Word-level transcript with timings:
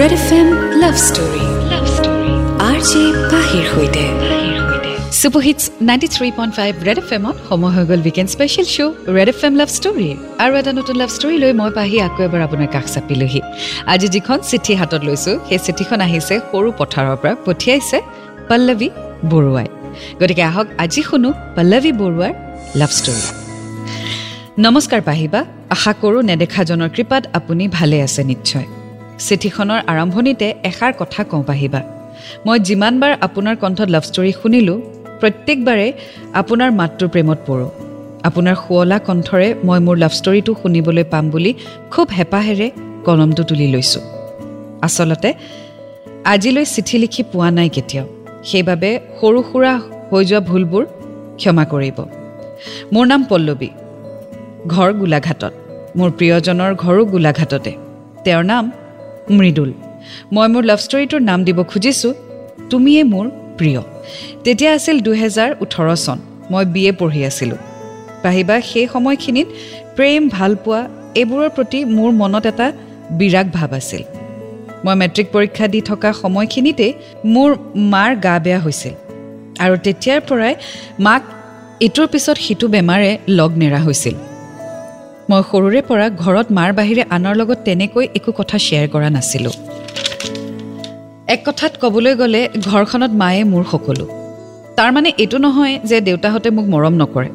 Red 0.00 0.12
F 0.18 0.28
M 0.38 0.48
love 0.82 0.94
story 1.08 1.44
love 1.72 1.84
story 1.96 2.32
R 2.68 2.78
J 2.90 3.02
পাহিৰ 3.32 3.64
সৈতে 3.72 4.04
ninety 5.88 6.08
three 6.14 6.28
point 6.38 6.52
five 6.58 6.72
Red 6.88 6.98
F 7.02 7.10
এমত 7.16 7.36
সময় 7.48 7.72
হৈ 7.76 7.84
গ'ল 7.90 8.00
weekend 8.06 8.30
special 8.34 8.66
show' 8.74 8.94
Red 9.16 9.28
F 9.32 9.40
M 9.46 9.54
love 9.60 9.68
story 9.78 10.08
আৰু 10.42 10.52
এটা 10.60 10.72
নতুন 10.78 10.94
লাভ 11.02 11.10
ষ্টৰী 11.16 11.36
লৈ 11.42 11.52
মই 11.60 11.70
পাহি 11.78 11.96
আকৌ 12.06 12.20
এবাৰ 12.28 12.40
আপোনাৰ 12.46 12.68
কাষ 12.74 12.86
চাপিলোহি। 12.94 13.40
আজি 13.92 14.08
যিখন 14.14 14.38
চিঠি 14.50 14.72
হাতত 14.80 15.02
লৈছোঁ 15.08 15.34
সেই 15.48 15.60
চিঠিখন 15.66 16.00
আহিছে 16.06 16.34
সৰু 16.50 16.68
পথাৰৰ 16.80 17.16
পৰা 17.22 17.34
পঠিয়াইছে 17.46 17.98
পল্লৱী 18.48 18.88
বৰুৱাই। 19.30 19.68
গতিকে 20.20 20.42
আহক 20.50 20.66
আজি 20.84 21.02
শুনো 21.08 21.30
পল্লৱী 21.56 21.90
বৰুৱাৰ 22.00 22.32
লাভ 22.80 22.90
ষ্টৰী 22.98 23.22
নমস্কাৰ 24.64 25.00
পাহিবা 25.08 25.40
আশা 25.74 25.92
কৰোঁ 26.02 26.20
নেদেখাজনৰ 26.30 26.90
কৃপাত 26.96 27.22
আপুনি 27.38 27.64
ভালে 27.76 27.96
আছে 28.06 28.22
নিশ্চয়। 28.32 28.66
চিঠিখনৰ 29.18 29.80
আৰম্ভণিতে 29.86 30.54
এষাৰ 30.64 30.92
কথা 30.98 31.24
কওঁ 31.24 31.42
পাহিবা 31.42 31.80
মই 32.46 32.58
যিমানবাৰ 32.60 33.12
আপোনাৰ 33.20 33.56
কণ্ঠত 33.56 33.88
লাভ 33.90 34.02
ষ্টৰী 34.02 34.32
শুনিলোঁ 34.42 34.78
প্ৰত্যেকবাৰে 35.20 35.92
আপোনাৰ 36.40 36.70
মাতটোৰ 36.70 37.08
প্ৰেমত 37.08 37.38
পৰোঁ। 37.46 37.70
আপোনাৰ 38.28 38.56
শুৱলা 38.56 38.98
কণ্ঠৰে 38.98 39.48
মই 39.64 39.80
মোৰ 39.80 39.96
লাভ 39.96 40.12
ষ্টৰীটো 40.12 40.52
শুনিবলৈ 40.62 41.04
পাম 41.04 41.24
বুলি 41.30 41.52
খুব 41.90 42.06
হেঁপাহেৰে 42.18 42.70
কলমটো 43.04 43.42
তুলি 43.42 43.66
লৈছোঁ। 43.72 44.02
আচলতে 44.82 45.34
আজিলৈ 46.24 46.64
চিঠি 46.64 46.96
লিখি 46.98 47.22
পোৱা 47.32 47.50
নাই 47.50 47.68
কেতিয়াও। 47.68 48.06
সেইবাবে 48.44 48.90
সৰু 49.20 49.40
সুৰা 49.52 49.72
হৈ 50.10 50.24
যোৱা 50.24 50.40
ভুলবোৰ 50.40 50.84
ক্ষমা 51.36 51.64
কৰিব। 51.64 51.98
মোৰ 52.92 53.06
নাম 53.06 53.24
পল্লৱী 53.24 53.70
ঘৰ 54.66 54.92
গোলাঘাটত। 54.92 55.52
মোৰ 55.96 56.10
প্ৰিয়জনৰ 56.10 56.74
ঘৰো 56.74 57.04
গোলাঘাটতে। 57.04 57.72
তেওঁৰ 58.24 58.44
নাম 58.44 58.64
মৃদুল। 59.30 59.72
মই 60.32 60.48
মোৰ 60.48 60.64
লাভ 60.64 60.78
ষ্টৰীটোৰ 60.78 61.20
নাম 61.20 61.44
দিব 61.44 61.62
খুজিছোঁ। 61.62 62.14
তুমিয়ে 62.70 63.04
মোৰ 63.04 63.30
প্ৰিয়। 63.58 63.80
তেতিয়া 64.44 64.72
আছিল 64.72 65.00
দুহেজাৰ 65.00 65.50
ওঠৰ 65.60 65.96
চন। 65.96 66.18
মই 66.50 66.64
বি 66.64 66.88
এ 66.88 66.92
পঢ়ি 66.92 67.24
আছিলোঁ। 67.24 67.56
পাহিবা 68.22 68.60
সেই 68.60 68.86
সময়খিনিত 68.92 69.46
প্ৰেম 69.96 70.28
ভালপোৱা 70.28 70.88
এইবোৰৰ 71.14 71.50
প্ৰতি 71.50 71.84
মোৰ 71.84 72.10
মনত 72.10 72.46
এটা 72.46 72.72
বিৰাগ 73.10 73.46
ভাৱ 73.52 73.72
আছিল। 73.72 74.02
মই 74.84 74.94
মেট্ৰিক 74.94 75.26
পৰীক্ষা 75.32 75.68
দি 75.68 75.80
থকা 75.80 76.12
সময়খিনিতেই 76.12 76.92
মোৰ 77.24 77.56
মাৰ 77.76 78.16
গা 78.16 78.38
বেয়া 78.38 78.60
হৈছিল। 78.60 78.92
আৰু 79.58 79.76
তেতিয়াৰ 79.76 80.20
পৰাই 80.20 80.54
মাক 81.00 81.22
ইটোৰ 81.80 82.06
পিছত 82.06 82.36
সিটো 82.36 82.68
বেমাৰে 82.68 83.18
লগ 83.28 83.50
নেৰা 83.56 83.78
হৈছিল। 83.78 84.14
মই 85.30 85.42
সৰুৰে 85.52 85.80
পৰা 85.82 86.08
ঘৰত 86.08 86.46
মাৰ 86.52 86.72
বাহিৰে 86.72 87.02
আনৰ 87.10 87.34
লগত 87.36 87.58
তেনেকৈ 87.64 88.08
একো 88.18 88.32
কথা 88.32 88.58
শ্বেয়াৰ 88.58 88.88
কৰা 88.88 89.08
নাছিলোঁ। 89.10 89.54
এক 91.34 91.40
কথাত 91.46 91.72
ক'বলৈ 91.82 92.14
গ'লে 92.14 92.48
ঘৰখনত 92.70 93.12
মায়ে 93.12 93.44
মোৰ 93.44 93.64
সকলো। 93.72 94.04
তাৰমানে 94.76 95.10
এইটো 95.18 95.38
নহয় 95.38 95.74
যে 95.84 96.00
দেউতাহঁতে 96.00 96.50
মোক 96.50 96.66
মৰম 96.74 96.94
নকৰে। 97.02 97.30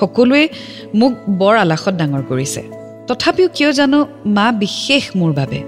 সকলোৱে 0.00 0.48
মোক 0.94 1.12
বৰ 1.28 1.54
আলাসত 1.56 1.94
ডাঙৰ 1.94 2.22
কৰিছে। 2.28 2.62
তথাপিও 3.08 3.48
কিয় 3.54 3.72
জানো 3.72 3.98
মা 4.26 4.52
বিশেষ 4.52 5.02
মোৰ 5.16 5.32
বাবে। 5.32 5.60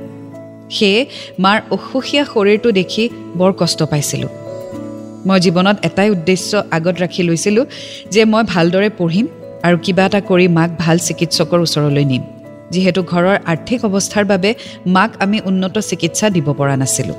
সেয়ে 0.70 1.06
মাৰ 1.38 1.58
অসুখীয়া 1.70 2.24
শৰীৰটো 2.24 2.68
দেখি 2.72 3.04
বৰ 3.36 3.52
কষ্ট 3.52 3.82
পাইছিলোঁ। 3.82 4.28
মই 5.26 5.38
জীৱনত 5.40 5.76
এটাই 5.82 6.10
উদ্দেশ্য 6.10 6.50
আগত 6.70 6.94
ৰাখি 7.00 7.22
লৈছিলোঁ 7.22 7.64
যে 8.10 8.24
মই 8.24 8.42
ভালদৰে 8.44 8.90
পঢ়িম 8.98 9.26
আৰু 9.64 9.76
কিবা 9.82 10.04
এটা 10.04 10.20
কৰি 10.20 10.48
মাক 10.48 10.70
ভাল 10.78 10.98
চিকিৎসকৰ 10.98 11.60
ওচৰলৈ 11.60 12.04
নিম। 12.04 12.22
যিহেতু 12.70 13.02
ঘৰৰ 13.02 13.38
আৰ্থিক 13.46 13.80
অৱস্থাৰ 13.84 14.24
বাবে 14.24 14.54
মাক 14.86 15.10
আমি 15.18 15.40
উন্নত 15.44 15.78
চিকিৎসা 15.78 16.30
দিব 16.30 16.52
পৰা 16.52 16.76
নাছিলোঁ। 16.76 17.14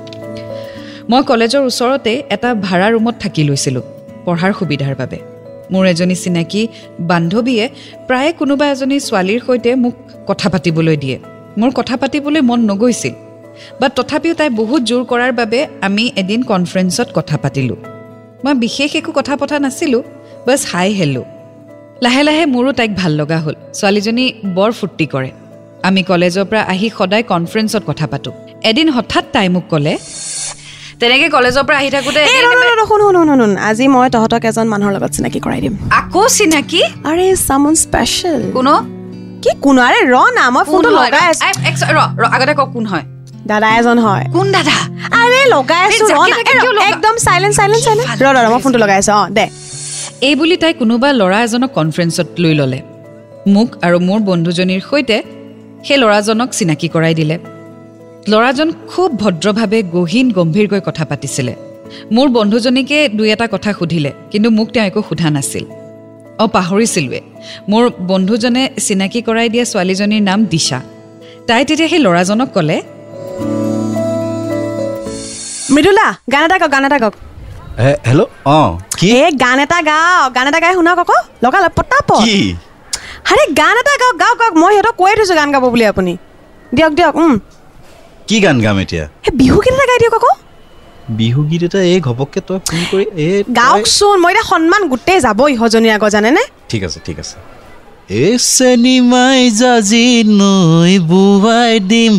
মই 1.10 1.22
কলেজৰ 1.22 1.62
ওচৰতে 1.62 2.22
এটা 2.30 2.54
ভাড়া 2.54 2.88
ৰুমত 2.90 3.14
থাকি 3.20 3.42
লৈছিলোঁ 3.44 3.82
পঢ়াৰ 4.24 4.52
সুবিধাৰ 4.58 4.94
বাবে। 4.94 5.18
মোৰ 5.72 5.86
এজনী 5.86 6.14
চিনাকি 6.14 6.68
বান্ধৱীয়ে 7.00 7.68
প্ৰায়ে 8.08 8.32
কোনোবা 8.32 8.66
এজনী 8.70 8.96
ছোৱালীৰ 9.00 9.40
সৈতে 9.46 9.74
মোক 9.74 9.94
কথা 10.26 10.48
পাতিবলৈ 10.48 10.96
দিয়ে। 10.96 11.18
মোৰ 11.58 11.70
কথা 11.70 11.96
পাতিবলৈ 11.96 12.40
মন 12.40 12.60
নগৈছিল। 12.70 13.14
বাট 13.80 13.90
তথাপিও 13.96 14.34
তাই 14.34 14.50
বহুত 14.50 14.82
জোৰ 14.82 15.02
কৰাৰ 15.04 15.32
বাবে 15.32 15.66
আমি 15.80 16.04
এদিন 16.16 16.42
কনফাৰেঞ্চত 16.42 17.08
কথা 17.14 17.36
পাতিলোঁ। 17.36 17.76
মই 18.44 18.54
বিশেষ 18.54 18.90
একো 18.96 19.12
কথা 19.12 19.36
পতা 19.36 19.58
নাছিলোঁ 19.58 20.02
বাছ 20.46 20.60
হাই 20.72 20.92
হেল্ল' 20.92 21.22
লাহে 22.04 22.22
লাহে 22.28 22.44
মোৰো 22.54 22.70
তাইক 22.78 22.90
ভাল 23.00 23.12
লগা 23.20 23.38
হ'ল। 23.44 23.54
ছোৱালীজনী 23.78 24.24
বৰ 24.56 24.70
ফূৰ্তি 24.78 25.06
কৰে। 25.12 25.30
আমি 25.88 26.00
কলেজৰ 26.10 26.44
পৰা 26.50 26.62
আহি 26.72 26.88
সদায় 26.98 27.24
কনফাৰেঞ্চত 27.32 27.82
কথা 27.90 28.06
পাতোঁ। 28.12 28.32
এদিন 28.70 28.86
হঠাৎ 28.96 29.24
তাই 29.34 29.46
মোক 29.54 29.64
ক'লে 29.72 29.94
তেনেকে 31.00 31.26
কলেজৰ 31.36 31.64
পৰা 31.68 31.76
আহি 31.82 31.90
থাকোঁতে 31.96 32.20
আজি 33.68 33.86
মই 33.94 34.08
তহঁতক 34.14 34.42
এজন 34.50 34.66
মানুহৰ 34.72 34.92
লগত 34.96 35.10
চিনাকি 35.16 35.38
কৰাই 35.44 35.60
দিম। 35.64 35.74
আকৌ 36.00 36.22
চিনাকি? 36.36 36.80
আৰে 37.10 37.26
চামন 37.48 37.74
স্পেচিয়েল 37.84 38.42
কোনো? 38.56 38.72
কি 39.42 39.50
কোনো? 39.64 39.80
আৰে 39.88 39.98
ৰ 40.14 40.16
না 40.38 40.44
মই 40.54 40.64
ফোনটো? 40.70 40.90
লগাই 41.00 41.24
আছো 41.30 41.84
ৰ 41.96 41.98
ৰ 42.20 42.24
আগতে 42.34 42.52
কওক 42.58 42.70
কোন 42.76 42.84
হয়। 42.92 43.04
দাদা 43.50 43.68
এজন 43.78 43.98
হয়। 44.06 44.24
কোন 44.36 44.46
দাদা? 44.56 44.76
আৰে 45.20 45.40
লগাই 45.54 45.80
আছো 45.86 46.04
একদম 46.90 47.14
চাইলেণ্ট 47.26 47.54
চাইলেণ্ট 47.58 47.82
চাইলেণ্ট 47.86 48.08
ৰ 48.22 48.26
ৰ 48.36 48.38
ৰ, 48.44 48.46
মই 48.52 48.60
ফোনটো 48.64 48.78
লগাই 48.84 48.96
আছো 49.02 49.12
অঁ 49.20 49.26
দে। 49.36 49.46
এই 50.28 50.34
বুলি 50.40 50.56
তাই 50.62 50.72
কোনোবা 50.80 51.08
ল'ৰা 51.20 51.38
এজনক 51.46 51.70
কনফাৰেঞ্চত 51.78 52.28
লৈ 52.42 52.54
ল'লে। 52.60 52.80
মোক 53.54 53.68
আৰু 53.86 53.98
মোৰ 54.08 54.20
বন্ধুজনীৰ 54.30 54.82
সৈতে 54.90 55.16
সেই 55.86 55.98
ল'ৰাজনক 56.02 56.48
চিনাকি 56.58 56.88
কৰাই 56.94 57.14
দিলে। 57.20 57.36
ল'ৰাজন 58.30 58.68
খুব 58.90 59.08
ভদ্ৰভাৱে 59.22 59.78
গহীন 59.94 60.26
গম্ভীৰকৈ 60.38 60.80
কথা 60.88 61.04
পাতিছিলে। 61.10 61.52
মোৰ 62.14 62.28
বন্ধুজনীকে 62.36 62.98
দুই 63.18 63.28
এটা 63.34 63.46
কথা 63.54 63.70
সুধিলে 63.78 64.10
কিন্তু 64.30 64.48
মোক 64.58 64.68
তেওঁ 64.74 64.86
একো 64.90 65.00
সোধা 65.08 65.28
নাছিল। 65.36 65.64
অঁ 66.42 66.48
পাহৰিছিলোৱে। 66.56 67.20
মোৰ 67.70 67.84
বন্ধুজনে 68.10 68.62
চিনাকি 68.86 69.20
কৰাই 69.28 69.48
দিয়া 69.52 69.64
ছোৱালীজনীৰ 69.72 70.22
নাম 70.28 70.38
দিশা। 70.52 70.78
তাই 71.46 71.62
তেতিয়া 71.68 71.88
সেই 71.92 72.00
ল'ৰাজনক 72.06 72.48
ক'লে 72.56 72.76
মৃদুলা 75.74 76.06
গান 76.32 76.42
এটা 76.46 76.68
গান 76.74 76.84
এটা 76.88 76.98
গাওক। 77.04 77.14
হেল্ল' 77.78 78.22
অঁ। 78.46 78.70
কি? 78.98 79.06
এ 79.12 79.24
গান 79.44 79.58
এটা 79.60 79.78
গাওক 79.82 80.28
গান 80.36 80.46
এটা 80.48 80.60
গাই 80.60 80.72
শুনাওক 80.74 80.98
আকৌ। 80.98 81.18
লগা 81.44 81.58
লগ 81.60 81.72
পতাপ 81.76 82.08
কি? 82.24 82.56
আৰে 83.30 83.44
গান 83.60 83.74
এটা 83.78 83.92
গাওক 84.02 84.16
গাওক 84.18 84.36
গাওক। 84.40 84.54
মই 84.54 84.72
সিহঁতক 84.74 84.94
কৈয়ে 84.96 85.14
থৈছো 85.16 85.34
গান 85.34 85.48
গাব 85.52 85.64
বুলি 85.68 85.84
আপুনি। 85.86 86.12
দিয়ক 86.72 86.92
দিয়ক 86.92 87.14
উম। 87.16 87.34
কি 88.28 88.36
গান 88.40 88.56
গাম 88.62 88.76
এতিয়া? 88.78 89.04
সেই 89.24 89.32
বিহু 89.36 89.58
গীত 89.60 89.74
এটা 89.74 89.86
গাই 89.90 89.98
দিয়ক 89.98 90.14
আকৌ। 90.14 90.32
বিহুগীত 91.08 91.62
এটা 91.62 91.80
এই 91.82 92.00
ঘপককে 92.00 92.40
তই 92.40 92.58
ফোন 92.68 92.80
কৰি 92.92 93.04
এই 93.16 93.44
গাওকচোন 93.56 94.16
মই 94.20 94.32
এতিয়া 94.32 94.44
সন্মান 94.44 94.82
গোটেই 94.88 95.20
যাব 95.20 95.38
ইহঁতজনীৰ 95.48 95.92
আগত 95.96 96.08
জানেনে? 96.08 96.42
ঠিক 96.68 96.82
আছে 96.84 96.98
ঠিক 97.06 97.18
আছে। 97.18 97.36
এ 98.10 98.28
চেনিমাই 98.56 99.40
জাজি 99.60 100.06
নৈ 100.40 100.92
বুৱাই 101.10 101.74
দিম 101.90 102.14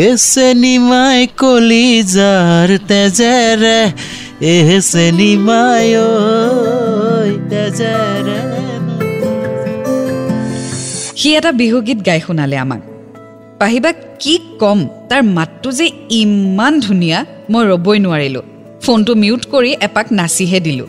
এ 0.00 0.02
চেনিমাই 0.32 1.20
কলিজাৰ 1.40 2.68
তেজেৰে 2.88 3.80
এ 4.54 4.56
চেনিমাই 4.92 5.86
ঐ 5.96 6.08
তেজেৰে 7.50 8.38
সি 11.20 11.28
এটা 11.38 11.50
বিহুগীত 11.52 11.98
গাই 12.06 12.20
শুনালে 12.26 12.56
আমাক। 12.64 12.80
পাহিবা 13.60 13.90
কি 14.22 14.34
ক'ম 14.60 14.78
তাৰ 15.08 15.22
মাতটো 15.36 15.68
যে 15.78 15.86
ইমান 16.20 16.72
ধুনীয়া 16.80 17.18
মই 17.52 17.62
ৰ'বই 17.70 17.98
নোৱাৰিলোঁ। 18.04 18.44
ফোনটো 18.84 19.12
মিউট 19.22 19.42
কৰি 19.52 19.70
এপাক 19.86 20.06
নাচিহে 20.18 20.60
দিলোঁ। 20.66 20.88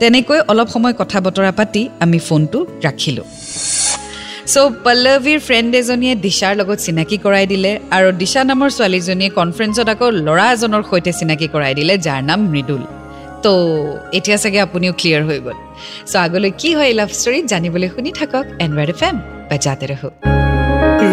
তেনেকৈ 0.00 0.38
অলপ 0.50 0.68
সময় 0.74 0.94
কথা 1.00 1.18
বতৰা 1.26 1.52
পাতি 1.58 1.82
আমি 2.04 2.18
ফোনটো 2.28 2.58
ৰাখিলোঁ। 2.86 3.26
চ' 4.52 4.72
পল্লৱীৰ 4.84 5.40
ফ্ৰেণ্ড 5.46 5.70
এজনীয়ে 5.80 6.14
দিশাৰ 6.26 6.54
লগত 6.60 6.78
চিনাকি 6.86 7.16
কৰাই 7.24 7.46
দিলে 7.52 7.70
আৰু 7.96 8.08
দিশা 8.22 8.40
নামৰ 8.50 8.68
ছোৱালীজনীয়ে 8.76 9.30
কনফাৰেঞ্চত 9.38 9.88
আকৌ 9.94 10.08
ল'ৰা 10.26 10.46
এজনৰ 10.54 10.82
সৈতে 10.90 11.12
চিনাকি 11.18 11.46
কৰাই 11.54 11.72
দিলে 11.78 11.94
যাৰ 12.06 12.20
নাম 12.30 12.40
মৃদুল। 12.54 12.82
তো 13.44 13.52
এতিয়া 14.18 14.38
চাগে 14.42 14.60
আপুনিও 14.66 14.92
ক্লিয়াৰ 15.00 15.22
হৈ 15.28 15.38
গ'ল। 15.46 15.58
চ' 16.10 16.16
আগলৈ 16.26 16.50
কি 16.60 16.70
হয় 16.76 16.88
এই 16.92 16.96
লাভ 17.00 17.10
ষ্টৰীত 17.18 17.44
জানিবলৈ 17.52 17.88
শুনি 17.94 18.10
থাকক 18.20 18.44
এণ্ড 18.64 18.72
ৰেড 18.78 18.90
এফ 18.94 19.02
এম 19.08 19.16
বাজাতে 19.50 19.86
ৰহো। 19.92 20.08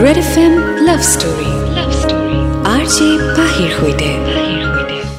Red 0.04 0.18
F 0.24 0.34
M 0.44 0.54
love 0.88 1.02
story 1.14 1.50
love 1.78 1.90
story 2.02 2.38
R 2.76 2.84
J 2.96 3.08
পাহিৰ 3.38 3.70
সৈতে। 3.80 4.10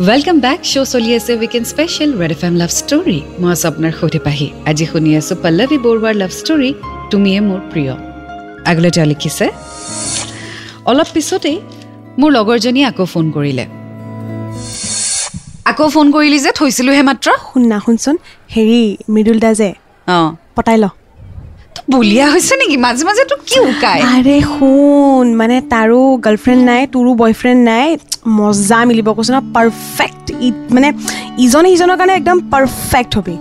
ৱেলকাম 0.08 0.37
বেক 0.46 0.61
শ্ব' 0.73 0.88
চলি 0.93 1.11
আছে 1.19 1.32
weekend 1.40 1.66
special 1.73 2.11
Red 2.20 2.32
F 2.37 2.43
M 2.49 2.55
love 2.62 2.70
story 2.81 3.19
মই 3.40 3.50
আছোঁ 3.55 3.66
আপোনাৰ 3.73 3.93
সৈতে 4.00 4.20
পাহি। 4.26 4.46
আজি 4.70 4.84
শুনি 4.93 5.11
আছোঁ 5.20 5.37
পল্লৱী 5.44 5.76
বৰুৱাৰ 5.84 6.14
লাভ 6.23 6.32
ষ্টৰী 6.40 6.70
তুমিয়ে 7.11 7.41
মোৰ 7.41 7.61
প্ৰিয়। 7.71 7.93
আগলৈ 8.67 8.91
তেওঁ 8.91 9.07
লিখিছে। 9.07 9.47
অলপ 10.85 11.09
পিছতেই 11.15 11.57
মোৰ 12.19 12.31
লগৰজনীয়ে 12.33 12.87
আকৌ 12.87 13.05
ফোন 13.05 13.27
কৰিলে। 13.31 13.65
আকৌ 15.71 15.89
ফোন 15.89 16.07
কৰিলি 16.12 16.39
যে 16.39 16.51
থৈছিলোহে 16.53 17.03
মাত্ৰ। 17.03 17.29
শুন 17.53 17.62
না 17.67 17.79
শুনচোন। 17.85 18.17
হেৰি 18.57 18.81
মৃদুল 19.09 19.39
দা 19.41 19.51
যে 19.55 19.71
অঁ। 20.07 20.29
পতাই 20.57 20.77
ল। 20.77 20.85
বলিয়া 21.94 22.26
হৈছে 22.32 22.54
নেকি? 22.60 22.76
মাজে 22.84 23.02
মাজে 23.08 23.22
তোক 23.31 23.40
কি 23.48 23.58
উকাই 23.70 23.98
আৰে 24.14 24.37
শুন 24.54 25.26
মানে 25.40 25.56
তাৰো 25.72 26.00
গাৰ্লফ্ৰেণ্ড 26.25 26.62
নাই 26.70 26.81
তোৰো 26.94 27.10
বয়ফ্ৰেণ্ড 27.22 27.60
নাই। 27.70 27.88
মজা 28.38 28.78
মিলিব 28.88 29.08
কৈছো 29.16 29.32
ন 29.37 29.38
পাৰফেক্ট 29.56 30.25
মানে 30.75 30.88
ইজনে 31.44 31.69
সিজনৰ 31.72 31.96
কাৰণে 32.00 32.14
একদম 32.20 32.38
পাৰফেক্ট 32.52 33.12
হবি। 33.19 33.34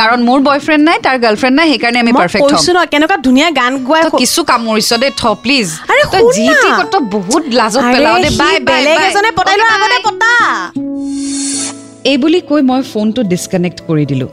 কাৰণ 0.00 0.18
মোৰ 0.28 0.38
বয়ফ্ৰেণ্ড 0.48 0.82
নাই 0.88 0.98
তাৰ 1.06 1.16
গাৰ্লফ্ৰেণ্ড 1.24 1.54
নাই 1.58 1.66
সেইকাৰণে 1.72 1.98
আমি 2.04 2.12
পাৰফেক্ট 2.20 2.42
কৈছো 2.52 2.70
ন 2.76 2.78
কেনেকুৱা 2.92 3.16
ধুনীয়া 3.26 3.48
গান 3.60 3.72
গোৱাই 3.86 4.02
তই 4.04 4.18
কিছু 4.22 4.40
কামুৰিছ 4.50 4.90
দেই 5.02 5.12
থ 5.20 5.22
প্লিজ 5.44 5.66
আৰে 5.90 6.02
তই 6.12 6.22
যি। 6.36 6.44
টি 6.64 6.70
ক 6.78 6.80
তই 6.92 7.02
বহুত 7.16 7.42
লাজত 7.60 7.84
পেলাও 7.94 8.16
দে 8.24 8.30
বাই 8.42 8.54
বাই 8.68 8.80
বেলেগ 8.84 8.98
এজনে 9.08 9.30
পতাই 9.38 9.56
লোৱাৰ 9.60 9.80
আগতে 9.86 9.98
পতা। 10.06 10.32
এই 12.10 12.16
বুলি 12.22 12.40
কৈ 12.48 12.60
মই 12.70 12.80
ফোনটো 12.92 13.20
ডিছকানেক্ট 13.32 13.78
কৰি 13.88 14.04
দিলোঁ। 14.12 14.30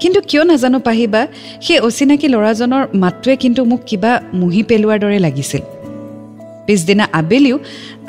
কিন্তু 0.00 0.20
কিয় 0.28 0.42
নাজানো 0.50 0.78
পাহিবা? 0.88 1.22
সেই 1.66 1.78
অচিনাকি 1.86 2.26
ল'ৰাজনৰ 2.34 2.82
মাতটোৱে 3.02 3.34
কিন্তু 3.42 3.60
মোক 3.70 3.80
কিবা 3.86 4.12
মুহি 4.40 4.62
পেলোৱাৰ 4.68 4.98
দৰে 5.04 5.18
লাগিছিল। 5.26 5.62
পিছদিনা 6.66 7.04
আবেলিও 7.20 7.56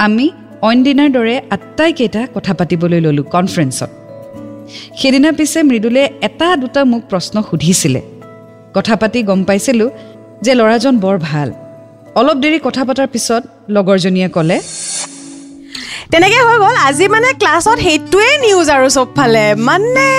আমি 0.06 0.26
অইন 0.68 0.80
দিনাৰ 0.86 1.10
দৰে 1.18 1.36
আটাইকেইটা 1.56 2.22
কথা 2.36 2.54
পাতিবলৈ 2.60 3.00
ল'লোঁ 3.06 3.26
কনফাৰেন্সত। 3.36 3.90
সেইদিনা 5.00 5.30
পিছে 5.38 5.60
মৃদুলে 5.70 6.04
এটা 6.28 6.48
দুটা 6.62 6.82
মোক 6.92 7.02
প্ৰশ্ন 7.12 7.36
সুধিছিলে। 7.50 8.02
কথা 8.78 8.96
পাতি 9.02 9.20
গম 9.30 9.42
পাইছিলোঁ 9.44 9.90
যে 10.46 10.52
ল'ৰাজন 10.60 10.96
বৰ 11.04 11.18
ভাল। 11.30 11.50
অলপ 12.20 12.38
দেৰি 12.44 12.58
কথা 12.68 12.82
পতাৰ 12.88 13.08
পিছত 13.14 13.44
লগৰজনীয়ে 13.76 14.30
ক'লে 14.36 14.58
তেনেকে 16.12 16.40
হৈ 16.48 16.58
গ'ল 16.64 16.76
আজি 16.88 17.06
মানে 17.14 17.30
ক্লাছত 17.42 17.78
সেইটোৱে 17.86 18.30
নিউজ 18.46 18.68
আৰু 18.76 18.88
চবফালে। 18.96 19.46
মানে 19.68 20.10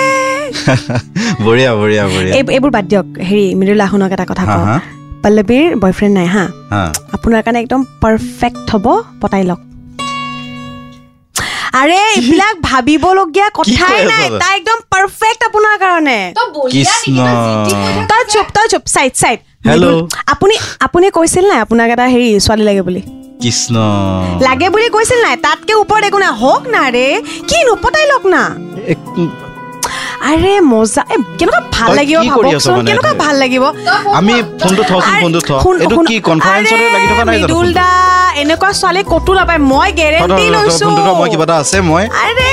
বঢ়িয়া 1.45 1.75
বঢ়িয়া 1.75 2.07
বঢ়িয়া। 2.07 2.35
এই- 2.35 2.49
এইবোৰ 2.49 2.71
বাদ 2.71 2.85
দিয়ক। 2.85 3.05
হেৰি 3.29 3.55
মৃদুলা 3.55 3.87
শুনক 3.87 4.11
এটা 4.11 4.25
কথা 4.25 4.45
কওঁ। 4.45 4.79
পল্লৱীৰ 5.23 5.75
বয়ফ্ৰেণ্ড 5.75 6.13
নাই 6.17 6.25
হা? 6.25 6.43
আপোনাৰ 7.13 7.41
কাৰণে 7.43 7.59
একদম 7.59 7.83
পাৰফেক্ট 8.01 8.75
হ'ব 8.75 8.85
পতাই 9.21 9.43
লওক। 9.43 9.59
আৰে 11.73 11.99
এইবিলাক 12.15 12.55
ভাবিবলগীয়া 12.69 13.49
কথাই 13.53 14.05
নাই। 14.05 14.29
তই? 14.29 14.55
একদম 14.55 14.77
পাৰফেক্ট 14.89 15.41
আপোনাৰ 15.45 15.77
কাৰণে। 15.77 16.33
তই 18.09 18.23
চুপ 18.29 18.45
তই 18.53 18.67
চুপ। 18.69 18.81
Side 18.85 19.13
side. 19.13 19.39
Hello. 19.67 20.07
আপুনি 20.25 20.55
আপুনি 20.79 21.09
কৈছিল 21.09 21.47
নাই 21.47 21.59
আপোনাক 21.59 21.89
এটা 21.89 22.05
হেৰি 22.05 22.39
ছোৱালী 22.39 22.63
লাগে 22.63 22.81
বুলি? 22.81 23.01
কৃষ্ণ। 23.41 23.75
লাগে 24.41 24.69
বুলি 24.69 24.89
কৈছিল 24.89 25.21
নাই? 25.21 25.37
তাতকে 25.37 25.73
ওপৰত 25.73 26.03
একো 26.03 26.17
নাই। 26.17 26.29
হওক 26.29 26.67
না 26.67 26.91
ৰে। 26.91 27.21
কি 27.47 27.63
নপতাই 27.63 28.05
লওক 28.07 28.25
না। 28.25 28.43
আৰে 30.23 30.51
মজা 30.71 31.01
এ, 31.05 31.15
কেনেকুৱা 31.39 31.61
ভাল 31.75 31.89
লাগিব 31.99 32.19
ভাবকচোন? 32.31 32.75
কেনেকুৱা 32.89 33.13
ভাল 33.23 33.35
লাগিব? 33.41 33.63
আমি 34.19 34.33
ফোনটো 34.61 34.83
থচোন 34.89 35.01
আৰে, 35.07 35.21
ফোনটো 35.23 35.39
থ 35.47 35.49
শুন- 35.63 35.81
এইটো 35.83 35.95
কি 36.09 36.15
কনফাৰেন্সতে 36.29 36.85
লাগি 36.95 37.07
থকা 37.11 37.23
নাই 37.25 37.35
জানো 37.35 37.45
মৃদুল 37.45 37.55
ফোনটো? 37.57 37.73
দা 37.79 37.89
এনেকুৱা 38.41 38.69
ছোৱালী 38.81 39.01
ক'তো 39.11 39.31
নাপায় 39.39 39.61
মই 39.71 39.89
গেৰেণ্টি 39.99 40.45
লৈছো। 40.55 40.85
মই 41.19 41.27
কিবা 41.33 41.45
এটা 41.47 41.55
আছে 41.63 41.77
মই? 41.89 42.03
আৰে। 42.23 42.49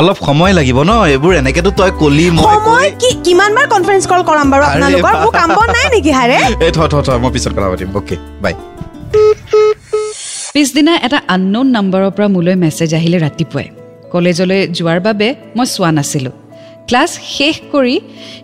অলপ 0.00 0.18
সময় 0.28 0.52
লাগিব 0.58 0.78
ন 0.82 0.92
এইবোৰ 1.12 1.32
এনেকেতো 1.40 1.70
তই 1.78 1.90
কলি 2.00 2.26
মই 2.30 2.44
সময় 2.46 2.88
কৈ 3.00 3.12
কিমান 3.24 3.50
বাৰ 3.56 3.66
কনফাৰেন্স 3.74 4.04
কল 4.10 4.20
কৰাম 4.28 4.46
বাৰু 4.52 4.62
আপোনালোকৰ। 4.68 5.12
মোৰ 5.24 5.32
কাম 5.38 5.48
বন 5.58 5.68
নাই 5.76 5.86
নেকি 5.94 6.12
হাৰে? 6.18 6.36
এই 6.66 6.70
থ 6.76 6.78
থ 6.92 6.94
থ 7.06 7.08
মই 7.22 7.30
পিছত 7.34 7.52
কথা 7.56 7.68
পাতিম 7.72 7.88
অ'কে 7.98 8.16
বাই 8.42 8.54
পিছদিনা 10.54 10.92
এটা 11.06 11.18
আননোন 11.34 11.66
নম্বৰৰ 11.76 12.10
পৰা 12.16 12.26
মোলৈ 12.34 12.54
মেছেজ 12.64 12.90
আহিলে 12.98 13.18
ৰাতিপুৱাই। 13.26 13.66
কলেজলৈ 14.12 14.60
যোৱাৰ 14.76 14.98
বাবে 15.06 15.28
মই 15.56 15.66
চোৱা 15.74 15.90
নাছিলোঁ। 15.98 16.32
ক্লাছ 16.88 17.10
শেষ 17.36 17.56
কৰি 17.72 17.94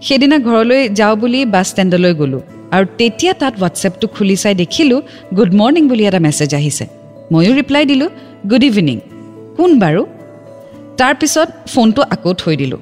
সেইদিনা 0.07 0.37
ঘৰলৈ 0.49 0.81
যাওঁ 0.99 1.17
বুলি 1.17 1.41
বাছ 1.55 1.67
ষ্টেণ্ডলৈ 1.71 2.13
গ'লোঁ। 2.21 2.43
আৰু 2.75 2.87
তেতিয়া 2.99 3.33
তাত 3.41 3.55
হোৱাটছএপটো 3.61 4.07
খুলি 4.15 4.37
চাই 4.43 4.55
দেখিলোঁ 4.63 5.01
গুড 5.37 5.51
মৰ্ণিং 5.61 5.85
বুলি 5.91 6.03
এটা 6.07 6.21
মেছেজ 6.27 6.53
আহিছে। 6.55 6.85
ময়ো 7.33 7.53
ৰিপ্লাই 7.61 7.85
দিলোঁ 7.91 8.09
গুড 8.51 8.65
ইভিনিং 8.65 8.99
কোন 9.57 9.71
বাৰু? 9.83 10.03
তাৰপিছত 11.01 11.49
ফোনটো 11.73 12.03
আকৌ 12.15 12.31
থৈ 12.43 12.55
দিলোঁ। 12.57 12.81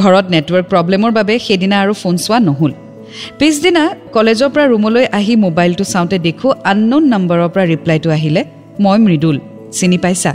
ঘৰত 0.00 0.26
নেটৱৰ্ক 0.34 0.66
প্ৰব্লেমৰ 0.72 1.10
বাবে 1.18 1.34
সেইদিনা 1.46 1.76
আৰু 1.82 1.92
ফোন 2.02 2.14
চোৱা 2.24 2.38
নহ'ল। 2.48 2.72
পিছদিনা 3.38 3.82
কলেজৰ 4.12 4.48
পৰা 4.54 4.64
ৰুমলৈ 4.72 5.04
আহি 5.18 5.34
মোবাইলটো 5.36 5.84
চাওঁতে 5.84 6.16
দেখোঁ 6.18 6.50
আননোন 6.70 7.02
নম্বৰৰ 7.12 7.48
পৰা 7.54 7.64
ৰিপ্লাইটো 7.72 8.08
আহিলে 8.10 8.42
মই 8.80 8.98
মৃদুল 9.06 9.36
চিনি 9.72 9.98
পাইছা? 9.98 10.32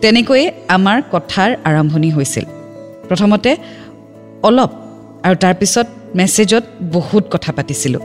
তেনেকৈয়ে 0.00 0.46
আমাৰ 0.76 0.98
কথাৰ 1.12 1.50
আৰম্ভণি 1.68 2.10
হৈছিল। 2.10 2.46
প্ৰথমতে 3.08 3.56
অলপ 4.42 4.70
আৰু 5.26 5.36
তাৰপিছত 5.36 5.86
মেছেজত 6.14 6.64
বহুত 6.92 7.24
কথা 7.30 7.52
পাতিছিলোঁ। 7.52 8.02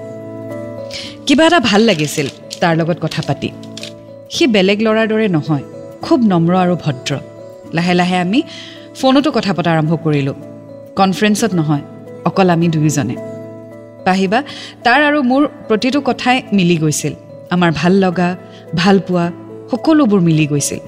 কিবা 1.27 1.45
এটা 1.45 1.59
ভাল 1.59 1.81
লাগিছিল 1.81 2.27
তাৰ 2.62 2.74
লগত 2.77 2.98
কথা 3.01 3.21
পাতি। 3.27 3.50
সি 4.30 4.48
বেলেগ 4.48 4.80
ল'ৰাৰ 4.81 5.07
দৰে 5.07 5.27
নহয় 5.27 5.63
খুব 6.01 6.19
নম্ৰ 6.25 6.53
আৰু 6.56 6.75
ভদ্ৰ। 6.86 7.12
লাহে 7.74 7.94
লাহে 7.94 8.18
আমি 8.18 8.44
ফোনতো 8.95 9.31
কথা 9.31 9.53
পতা 9.53 9.69
আৰম্ভ 9.71 9.92
কৰিলোঁ। 10.03 10.33
কনফাৰেন্সত 10.95 11.51
নহয় 11.54 11.81
অকল 12.25 12.50
আমি 12.50 12.68
দুয়োজনে। 12.68 13.15
পাহিবা 14.06 14.44
তাৰ 14.83 15.00
আৰু 15.04 15.19
মোৰ 15.24 15.42
প্ৰতিটো 15.68 16.01
কথাই 16.01 16.42
মিলি 16.54 16.77
গৈছিল। 16.77 17.13
আমাৰ 17.50 17.71
ভাল 17.75 17.94
লগা 17.94 18.36
ভাল 18.75 19.00
পোৱা 19.00 19.25
সকলোবোৰ 19.71 20.19
মিলি 20.19 20.45
গৈছিল। 20.47 20.80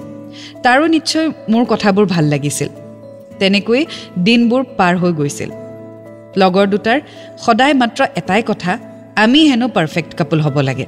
তাৰো 0.62 0.86
নিশ্চয় 0.86 1.26
মোৰ 1.48 1.64
কথাবোৰ 1.64 2.06
ভাল 2.06 2.24
লাগিছিল। 2.24 2.68
তেনেকৈ 3.40 3.80
দিনবোৰ 4.26 4.62
পাৰ 4.78 4.94
হৈ 5.02 5.12
গৈছিল। 5.12 5.50
লগৰ 6.40 6.66
দুটাৰ 6.72 6.98
সদায় 7.44 7.74
মাত্ৰ 7.80 8.00
এটাই 8.20 8.42
কথা 8.50 8.72
আমি 9.22 9.40
হেনো 9.50 9.66
পাৰফেক্ট 9.76 10.10
কাপল 10.18 10.38
হ'ব 10.40 10.56
লাগে। 10.68 10.86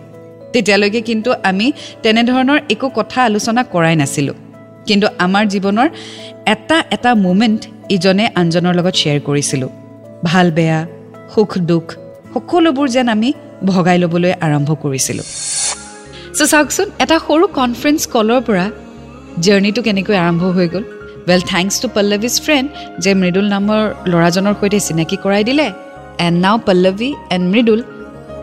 তেতিয়ালৈকে 0.52 1.00
কিন্তু 1.08 1.31
আমি 1.50 1.66
তেনেধৰণৰ 2.02 2.58
একো 2.75 2.88
কথা 2.98 3.19
আলোচনা 3.28 3.62
কৰাই 3.75 3.94
নাছিলোঁ। 4.02 4.37
কিন্তু 4.88 5.06
আমাৰ 5.19 5.44
জীৱনৰ 5.52 5.88
এটা 6.54 6.78
এটা 6.94 7.10
মুমেণ্ট 7.26 7.60
ইজনে 7.96 8.25
আনজনৰ 8.40 8.75
লগত 8.78 8.94
শ্বেয়াৰ 9.00 9.20
কৰিছিলোঁ। 9.28 9.70
ভাল 10.25 10.46
বেয়া 10.56 10.78
সুখ 11.34 11.50
দুখ 11.70 11.87
সকলোবোৰ 12.34 12.87
যেন 12.88 13.08
আমি 13.08 13.28
ভগাই 13.70 13.98
ল'বলৈ 14.02 14.32
আৰম্ভ 14.46 14.70
কৰিছিলোঁ। 14.82 15.26
চ' 16.37 16.48
চাওকচোন 16.52 16.88
এটা 17.04 17.16
সৰু 17.26 17.44
কনফাৰেন্স 17.58 18.00
কলৰ 18.14 18.40
পৰা 18.48 18.66
জাৰ্ণিটো 19.44 19.81
কেনেকৈ 19.87 20.16
আৰম্ভ 20.25 20.43
হৈ 20.56 20.69
গ'ল? 20.75 20.84
Well 21.28 21.43
thanks 21.52 21.75
to 21.82 21.87
Pallavi's 21.96 22.37
friend 22.44 22.67
যে 23.05 23.12
মৃদুল 23.23 23.46
নামৰ 23.55 23.82
ল'ৰাজনৰ 24.12 24.55
সৈতে 24.61 24.78
চিনাকি 24.87 25.17
কৰাই 25.25 25.43
দিলে 25.49 25.67
এণ্ড 26.26 26.37
নাও 26.44 26.56
পল্লৱী 26.67 27.11
এণ্ড 27.34 27.44
মৃদুল 27.52 27.81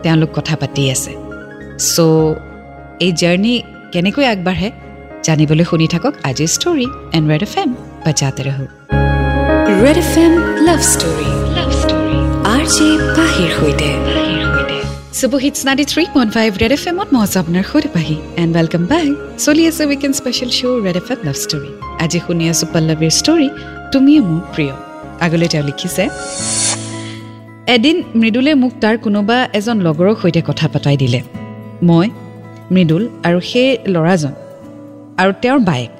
তেওঁলোক 0.03 0.30
কথা 0.38 0.56
পাতি 0.62 0.83
আছে। 0.94 1.12
চ' 1.91 2.00
এই 3.06 3.12
জাৰ্ণি 3.21 3.53
কেনেকৈ 3.94 4.25
আগবাঢ়ে 4.33 4.68
জানিবলৈ 5.25 5.65
শুনি 5.69 5.88
থাকক 5.94 6.13
আজিৰ 6.30 6.50
story 6.56 6.88
and 7.15 7.25
Red 7.31 7.44
F 7.47 7.53
M 7.62 7.69
বাজাতে 8.05 8.41
ৰহো। 8.48 8.65
Red 9.84 9.98
F 10.03 10.13
M 10.24 10.34
love 10.67 10.79
story 10.93 11.29
love 11.57 11.69
story 11.81 12.17
R 12.53 12.63
J 12.75 12.88
পাহিৰ 13.17 13.50
সৈতে। 13.57 13.89
এদিন 27.67 27.96
মৃদুলে 28.15 28.51
মোক 28.55 28.74
তাৰ 28.82 28.96
কোনোবা 28.98 29.38
এজন 29.53 29.77
লগৰৰ 29.82 30.15
সৈতে 30.22 30.41
কথা 30.41 30.67
পতাই 30.74 30.98
দিলে 30.98 31.20
মই 31.84 32.08
মৃদুল 32.72 33.03
আৰু 33.24 33.39
সেই 33.41 33.70
ল'ৰাজন 33.88 34.34
আৰু 35.17 35.32
তেওঁৰ 35.41 35.60
বায়েক 35.60 35.91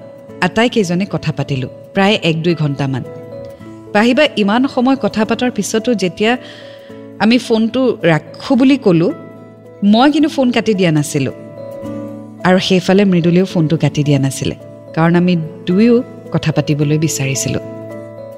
আটাইকেইজনে 0.42 1.06
কথা 1.06 1.32
পাতিলোঁ 1.32 1.70
প্ৰায় 1.96 2.18
এক 2.24 2.36
দুই 2.44 2.56
ঘণ্টামান 2.56 3.04
পাহিবা 3.94 4.24
ইমান 4.38 4.62
সময় 4.68 4.98
কথা 5.02 5.22
পতাৰ 5.26 5.52
পিছতো 5.52 5.90
যেতিয়া 5.94 6.38
আমি 7.20 7.38
ফোনটো 7.38 7.98
ৰাখোঁ 8.04 8.58
বুলি 8.58 8.78
ক'লোঁ। 8.78 9.12
মই 9.84 10.12
কিন্তু 10.12 10.30
ফোন 10.30 10.52
কাটি 10.52 10.74
দিয়া 10.74 10.92
নাছিলোঁ। 10.92 11.34
আৰু 12.44 12.60
সেইফালে 12.60 13.06
মৃদুলেও 13.06 13.46
ফোনটো 13.46 13.78
কাটি 13.78 14.04
দিয়া 14.04 14.20
নাছিলে। 14.20 14.56
কাৰণ 14.96 15.16
আমি 15.16 15.36
দুয়ো 15.36 16.04
কথা 16.32 16.52
পাতিবলৈ 16.52 16.98
বিচাৰিছিলোঁ। 16.98 17.62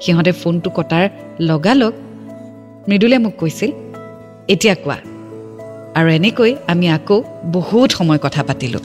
সিহঁতে 0.00 0.32
ফোনটো 0.32 0.70
কটাৰ 0.70 1.08
লগালগ 1.40 1.92
মৃদুলে 2.88 3.18
মোক 3.18 3.32
কৈছিল 3.36 3.72
এতিয়া 4.48 4.74
কোৱা। 4.74 4.96
আৰু 5.94 6.08
এনেকৈ 6.08 6.54
আমি 6.66 6.88
আকৌ 6.88 7.22
বহুত 7.44 7.92
সময় 7.92 8.18
কথা 8.22 8.42
পাতিলোঁ। 8.42 8.80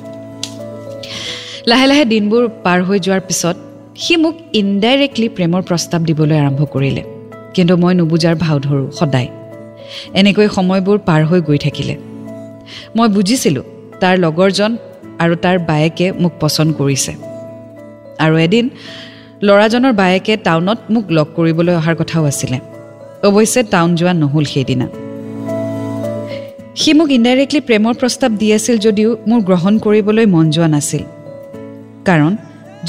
লাহে 1.68 1.88
লাহে 1.88 2.06
দিনবোৰ 2.06 2.50
পাৰ 2.64 2.84
হৈ 2.84 3.00
যোৱাৰ 3.00 3.20
পিছত 3.20 3.56
সি 3.96 4.16
মোক 4.16 4.36
ইনডাইৰেক্টলি 4.54 5.30
প্ৰেমৰ 5.30 5.62
প্ৰস্তাৱ 5.62 6.02
দিবলৈ 6.02 6.40
আৰম্ভ 6.40 6.66
কৰিলে। 6.66 7.04
কিন্তু 7.54 7.78
মই 7.78 7.94
নুবুজাৰ 7.96 8.36
ভাও 8.36 8.60
ধৰোঁ 8.60 8.92
সদায়। 8.92 9.28
এনেকৈ 10.20 10.48
সময়বোৰ 10.58 10.98
পাৰ 11.08 11.22
হৈ 11.26 11.42
গৈ 11.42 11.58
থাকিলে। 11.58 11.96
মই 12.96 13.08
বুজিছিলোঁ 13.16 13.64
তাৰ 14.02 14.16
লগৰজন 14.18 14.72
আৰু 15.24 15.34
তাৰ 15.44 15.58
বায়েকে 15.70 16.06
মোক 16.22 16.34
পচন্দ 16.40 16.72
কৰিছে। 16.80 17.12
আৰু 18.24 18.36
এদিন 18.38 18.66
ল'ৰাজনৰ 19.48 19.94
বায়েকে 19.94 20.34
টাউনত 20.38 20.80
মোক 20.94 21.06
লগ 21.18 21.28
কৰিবলৈ 21.36 21.74
অহাৰ 21.76 21.96
কথাও 21.96 22.24
আছিলে। 22.26 22.58
অৱশ্যে 23.28 23.62
টাউন 23.64 23.90
যোৱা 23.96 24.14
নহ'ল 24.14 24.46
সেইদিনা। 24.54 24.88
সি 26.82 26.92
মোক 26.94 27.10
ইনডাইৰেক্টলি 27.18 27.62
প্ৰেমৰ 27.68 27.94
প্ৰস্তাৱ 27.94 28.32
দি 28.40 28.48
আছিল 28.54 28.76
যদিও 28.78 29.10
মোৰ 29.30 29.40
গ্ৰহণ 29.50 29.74
কৰিবলৈ 29.86 30.26
মন 30.26 30.46
যোৱা 30.52 30.68
নাছিল। 30.68 31.04
কাৰণ 32.08 32.34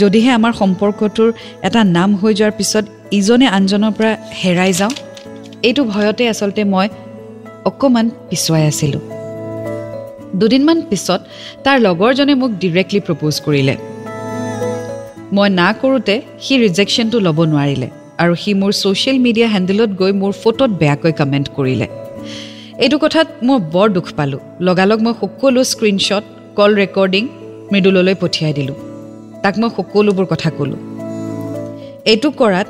যদিহে 0.00 0.30
আমাৰ 0.38 0.52
সম্পৰ্কটোৰ 0.52 1.30
এটা 1.62 1.80
নাম 1.96 2.10
হৈ 2.14 2.32
যোৱাৰ 2.34 2.54
পিছত 2.58 2.84
ইজনে 3.12 3.46
আনজনৰ 3.58 3.92
পৰা 3.98 4.12
হেৰাই 4.42 4.72
যাওঁ 4.72 4.92
এইটো 5.68 5.82
ভয়তে 5.92 6.24
আচলতে 6.32 6.62
মই 6.72 6.86
অকণমান 7.68 8.06
পিছুৱাই 8.28 8.64
আছিলোঁ। 8.70 9.02
দুদিনমান 10.40 10.78
পিছত 10.90 11.20
তাৰ 11.64 11.76
লগৰজনে 11.86 12.34
মোক 12.40 12.50
ডিৰেক্টলি 12.62 13.00
প্ৰপ'জ 13.06 13.34
কৰিলে। 13.46 13.74
মই 15.36 15.48
না 15.60 15.68
কৰোঁতে 15.80 16.14
সি 16.44 16.54
ৰিজেকশ্যনটো 16.64 17.18
ল'ব 17.26 17.38
নোৱাৰিলে 17.52 17.88
আৰু 18.22 18.32
সি 18.42 18.50
মোৰ 18.60 18.72
ছ'চিয়েল 18.82 19.18
মিডিয়া 19.26 19.48
হেণ্ডেলত 19.54 19.90
গৈ 20.00 20.12
মোৰ 20.22 20.32
ফটোত 20.42 20.70
বেয়াকৈ 20.80 21.12
কমেণ্ট 21.20 21.46
কৰিলে। 21.56 21.86
এইটো 22.84 22.96
কথাত 23.04 23.28
মই 23.46 23.58
বৰ 23.74 23.88
দুখ 23.96 24.06
পালোঁ। 24.18 24.40
লগালগ 24.68 24.98
মই 25.06 25.14
সকলো 25.20 25.60
স্ক্ৰীনশ্বট 25.72 26.24
কল 26.58 26.70
ৰেকৰ্ডিং 26.82 27.22
মৃদুললৈ 27.72 28.14
পঠিয়াই 28.22 28.52
দিলোঁ। 28.58 28.76
তাক 29.42 29.54
মই 29.60 29.70
সকলোবোৰ 29.76 30.26
কথা 30.32 30.48
ক'লোঁ। 30.58 30.80
এইটো 32.12 32.28
কৰাত 32.40 32.68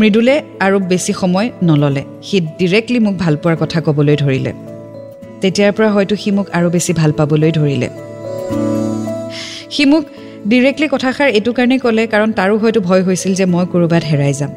মৃদুলে 0.00 0.34
আৰু 0.60 0.76
বেছি 0.90 1.12
সময় 1.20 1.48
নল'লে। 1.68 2.02
সি 2.26 2.36
ডিৰেক্টলি 2.58 2.98
মোক 3.06 3.14
ভাল 3.22 3.34
পোৱাৰ 3.42 3.56
কথা 3.62 3.78
ক'বলৈ 3.86 4.16
ধৰিলে। 4.22 4.52
তেতিয়াৰ 5.40 5.72
পৰা 5.76 5.88
হয়তো 5.94 6.14
সি 6.22 6.30
মোক 6.36 6.46
আৰু 6.58 6.68
বেছি 6.74 6.92
ভাল 7.00 7.10
পাবলৈ 7.18 7.50
ধৰিলে। 7.58 7.88
সি 9.74 9.84
মোক 9.92 10.04
ডিৰেক্টলি 10.50 10.86
কথাষাৰ 10.94 11.28
এইটো 11.38 11.50
কাৰণেই 11.58 11.78
ক'লে 11.84 12.02
কাৰণ 12.12 12.30
তাৰো 12.38 12.54
হয়তো 12.62 12.80
ভয় 12.88 13.02
হৈছিল 13.06 13.32
যে 13.40 13.44
মই 13.54 13.64
ক'ৰবাত 13.72 14.02
হেৰাই 14.10 14.32
যাম। 14.40 14.52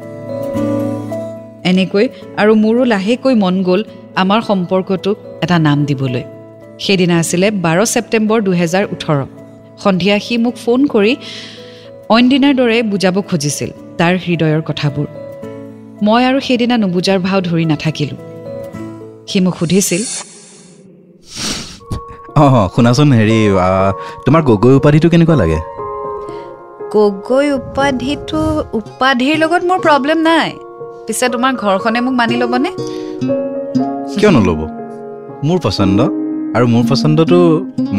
এনেকৈ 1.70 2.04
আৰু 2.40 2.52
মোৰো 2.64 2.82
লাহেকৈ 2.92 3.34
মন 3.42 3.56
গ'ল 3.68 3.80
আমাৰ 4.22 4.40
সম্পৰ্কটোক 4.48 5.16
এটা 5.44 5.56
নাম 5.66 5.78
দিবলৈ। 5.88 6.24
সেইদিনা 6.84 7.14
আছিলে 7.22 7.46
বাৰ 7.64 7.78
ছেপ্টেম্বৰ 7.92 8.38
দুহেজাৰ 8.46 8.84
ওঠৰ। 8.94 9.18
সন্ধিয়া 9.84 10.16
সি 10.26 10.34
মোক 10.44 10.54
ফোন 10.64 10.80
কৰি 10.94 11.12
অইন 12.14 12.24
দিনাৰ 12.32 12.54
দৰে 12.60 12.76
বুজাব 12.92 13.16
খুজিছিল 13.28 13.70
তাৰ 13.98 14.14
হৃদয়ৰ 14.24 14.62
কথাবোৰ। 14.70 15.06
মই 16.06 16.22
আৰু 16.28 16.38
সেইদিনা 16.46 16.76
নুবুজাৰ 16.82 17.18
ভাও 17.26 17.38
ধৰি 17.48 17.64
নাথাকিলোঁ। 17.72 18.18
সি 19.28 19.38
মোক 19.44 19.54
সুধিছিল 19.60 20.02
অঁ 22.42 22.54
শুনাচোন 22.74 23.08
হেৰি 23.18 23.38
তোমাৰ 24.24 24.42
গগৈ 24.48 24.74
উপাধিটো 24.80 25.08
কেনেকুৱা 25.12 25.36
লাগে? 25.42 25.58
গগৈ 26.94 27.46
উপাধিটো 27.60 28.40
উপাধিৰ 28.80 29.34
লগত 29.42 29.62
মোৰ 29.70 29.78
প্ৰব্লেম 29.86 30.18
নাই। 30.28 30.48
পিছে 31.06 31.26
তোমাৰ 31.34 31.52
ঘৰখনে 31.62 32.00
মোক 32.06 32.14
মানি 32.20 32.34
ল'বনে? 32.42 32.70
কিয় 34.18 34.30
নল'ব? 34.36 34.60
মোৰ 35.46 35.58
পচন্দ। 35.66 35.98
আৰু 36.56 36.66
মোৰ 36.74 36.84
পচন্দটো 36.90 37.40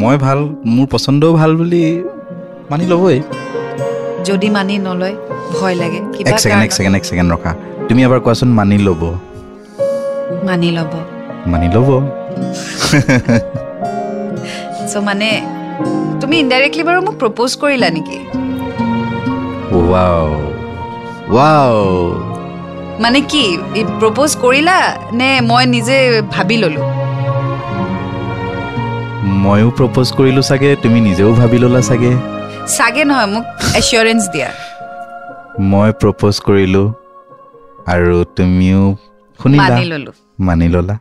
মই 0.02 0.16
ভাল 0.26 0.40
মোৰ 0.76 0.88
পচন্দও 0.94 1.32
ভাল 1.40 1.52
বুলি 1.60 1.84
মানি 2.72 2.86
ল'বই। 2.92 3.18
যদি 4.28 4.48
মানি 4.58 4.76
নলয় 4.88 5.16
ভয় 5.58 5.76
লাগে। 5.82 6.00
এক 6.30 6.36
ছেকেণ্ড 6.44 6.62
এক 6.68 6.72
ছেকেণ্ড 6.78 6.96
এক 7.00 7.04
ছেকেণ্ড 7.10 7.30
ৰখা। 7.36 7.52
তুমি 7.90 8.02
এবাৰ 8.08 8.20
কোৱাচোন 8.26 8.50
মানি 8.60 8.78
ল'ব? 8.88 9.02
মানি 10.48 10.70
ল'ব। 10.78 10.94
মানি 11.52 11.68
ল'ব? 11.76 11.90
চ' 14.90 15.02
মানে 15.08 15.30
তুমি 16.22 16.36
ইনডাইৰেক্টলি 16.44 16.84
বাৰু 16.90 17.00
মোক 17.08 17.16
প্ৰপ'জ 17.22 17.52
কৰিলা 17.62 17.88
নেকি? 17.96 18.18
ৱাও 19.90 20.28
ৱাও 21.36 21.78
মানে 23.04 23.20
কি 23.32 23.44
প্ৰপ'জ 24.02 24.32
কৰিলা 24.44 24.78
নে 25.14 25.30
মই 25.50 25.64
নিজে 25.76 25.98
ভাবি 26.34 26.56
ল'লোঁ? 26.62 26.86
ময়ো 29.44 29.70
প্ৰপ'জ 29.78 30.08
কৰিলোঁ 30.18 30.44
চাগে 30.50 30.70
তুমি 30.84 31.00
নিজেও 31.08 31.30
ভাবি 31.34 31.58
ল'লা 31.64 31.82
চাগে? 31.90 32.14
চাগে 32.78 33.04
নহয় 33.10 33.30
মোক 33.34 33.46
এচিয়ৰেঞ্চ 33.80 34.24
দিয়া। 34.34 34.50
মই 35.72 35.90
প্ৰপ'জ 36.02 36.36
কৰিলোঁ। 36.48 36.88
আৰু 37.90 38.24
তুমিও 38.36 38.98
শুনিলা। 39.40 39.64
মানি 39.64 39.86
ল'লোঁ। 39.86 40.14
মানি 40.40 40.68
ল'লা। 40.68 40.96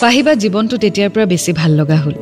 পাহিবা 0.00 0.32
জীৱনটো 0.34 0.76
তেতিয়াৰ 0.76 1.10
পৰা 1.14 1.26
বেছি 1.26 1.52
ভাল 1.52 1.72
লগা 1.72 1.96
হ'ল। 1.96 2.14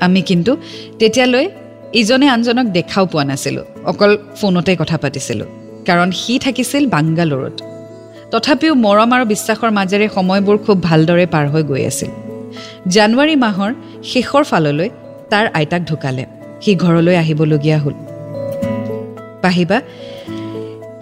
আমি 0.00 0.22
কিন্তু 0.22 0.56
তেতিয়ালৈ 0.98 1.48
ইজনে 1.92 2.28
আনজনক 2.28 2.66
দেখাও 2.66 3.06
পোৱা 3.06 3.24
নাছিলোঁ। 3.24 3.64
অকল 3.84 4.18
ফোনতে 4.36 4.76
কথা 4.76 4.96
পাতিছিলোঁ। 4.96 5.46
কাৰণ 5.86 6.10
সি 6.10 6.38
থাকিছিল 6.38 6.86
বাংগালোৰত। 6.86 7.56
তথাপিও 8.30 8.74
মৰম 8.74 9.10
আৰু 9.12 9.24
বিশ্বাসৰ 9.24 9.70
মাজেৰে 9.70 10.08
সময়বোৰ 10.14 10.56
খুব 10.58 10.82
ভালদৰে 10.82 11.26
পাৰ 11.26 11.48
হৈ 11.48 11.62
গৈ 11.62 11.86
আছিল। 11.86 12.10
জানুৱাৰী 12.88 13.36
মাহৰ 13.36 13.70
শেষৰ 14.04 14.44
ফাললৈ 14.44 14.88
তাৰ 15.30 15.46
আইতাক 15.54 15.82
ঢুকালে। 15.82 16.24
সি 16.62 16.76
ঘৰলৈ 16.76 17.16
আহিবলগীয়া 17.16 17.78
হ'ল। 17.78 17.94
পাহিবা 19.42 19.80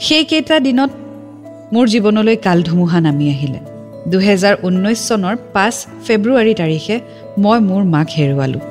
সেইকেইটা 0.00 0.61
দিনত 0.61 0.90
মোৰ 1.74 1.86
জীৱনলৈ 1.88 2.36
কাল 2.36 2.58
ধুমুহা 2.62 2.98
নামি 3.00 3.26
আহিলে। 3.34 3.60
দুহেজাৰ 4.12 4.54
ঊনৈছ 4.66 5.00
চনৰ 5.08 5.36
পাঁচ 5.54 5.74
ফেব্ৰুৱাৰী 6.06 6.52
তাৰিখে 6.60 6.96
মই 7.42 7.58
মোৰ 7.68 7.82
মাক 7.94 8.08
হেৰুৱালোঁ। 8.16 8.62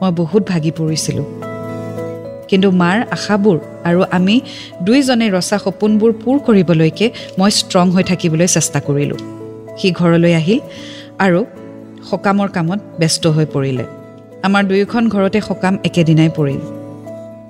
মই 0.00 0.10
বহুত 0.20 0.42
ভাগি 0.52 0.70
পৰিছিলোঁ। 0.78 1.26
কিন্তু 2.48 2.68
মাৰ 2.80 2.98
আশাবোৰ 3.16 3.56
আৰু 3.88 4.00
আমি 4.16 4.36
দুইজনে 4.86 5.26
ৰচা 5.36 5.56
সপোনবোৰ 5.64 6.12
পূৰ 6.22 6.36
কৰিবলৈকে 6.46 7.06
মই 7.38 7.50
ষ্ট্ৰং 7.60 7.86
হৈ 7.94 8.04
থাকিবলৈ 8.10 8.48
চেষ্টা 8.56 8.78
কৰিলোঁ। 8.88 9.18
সি 9.78 9.88
ঘৰলৈ 10.00 10.32
আহিল 10.40 10.60
আৰু 11.24 11.40
সকামৰ 12.10 12.48
কামত 12.56 12.80
ব্যস্ত 13.00 13.24
হৈ 13.36 13.46
পৰিলে। 13.54 13.84
আমাৰ 14.46 14.62
দুয়োখন 14.70 15.02
ঘৰতে 15.14 15.38
সকাম 15.48 15.74
একেদিনাই 15.88 16.30
পৰিল। 16.38 16.60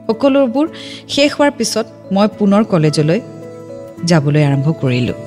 সকলোবোৰ 0.06 0.66
শেষ 1.14 1.28
হোৱাৰ 1.36 1.52
পিছত 1.58 1.86
মই 2.14 2.26
পুনৰ 2.38 2.62
কলেজলৈ 2.74 3.20
যাবলৈ 4.10 4.42
আৰম্ভ 4.48 4.66
কৰিলোঁ। 4.82 5.18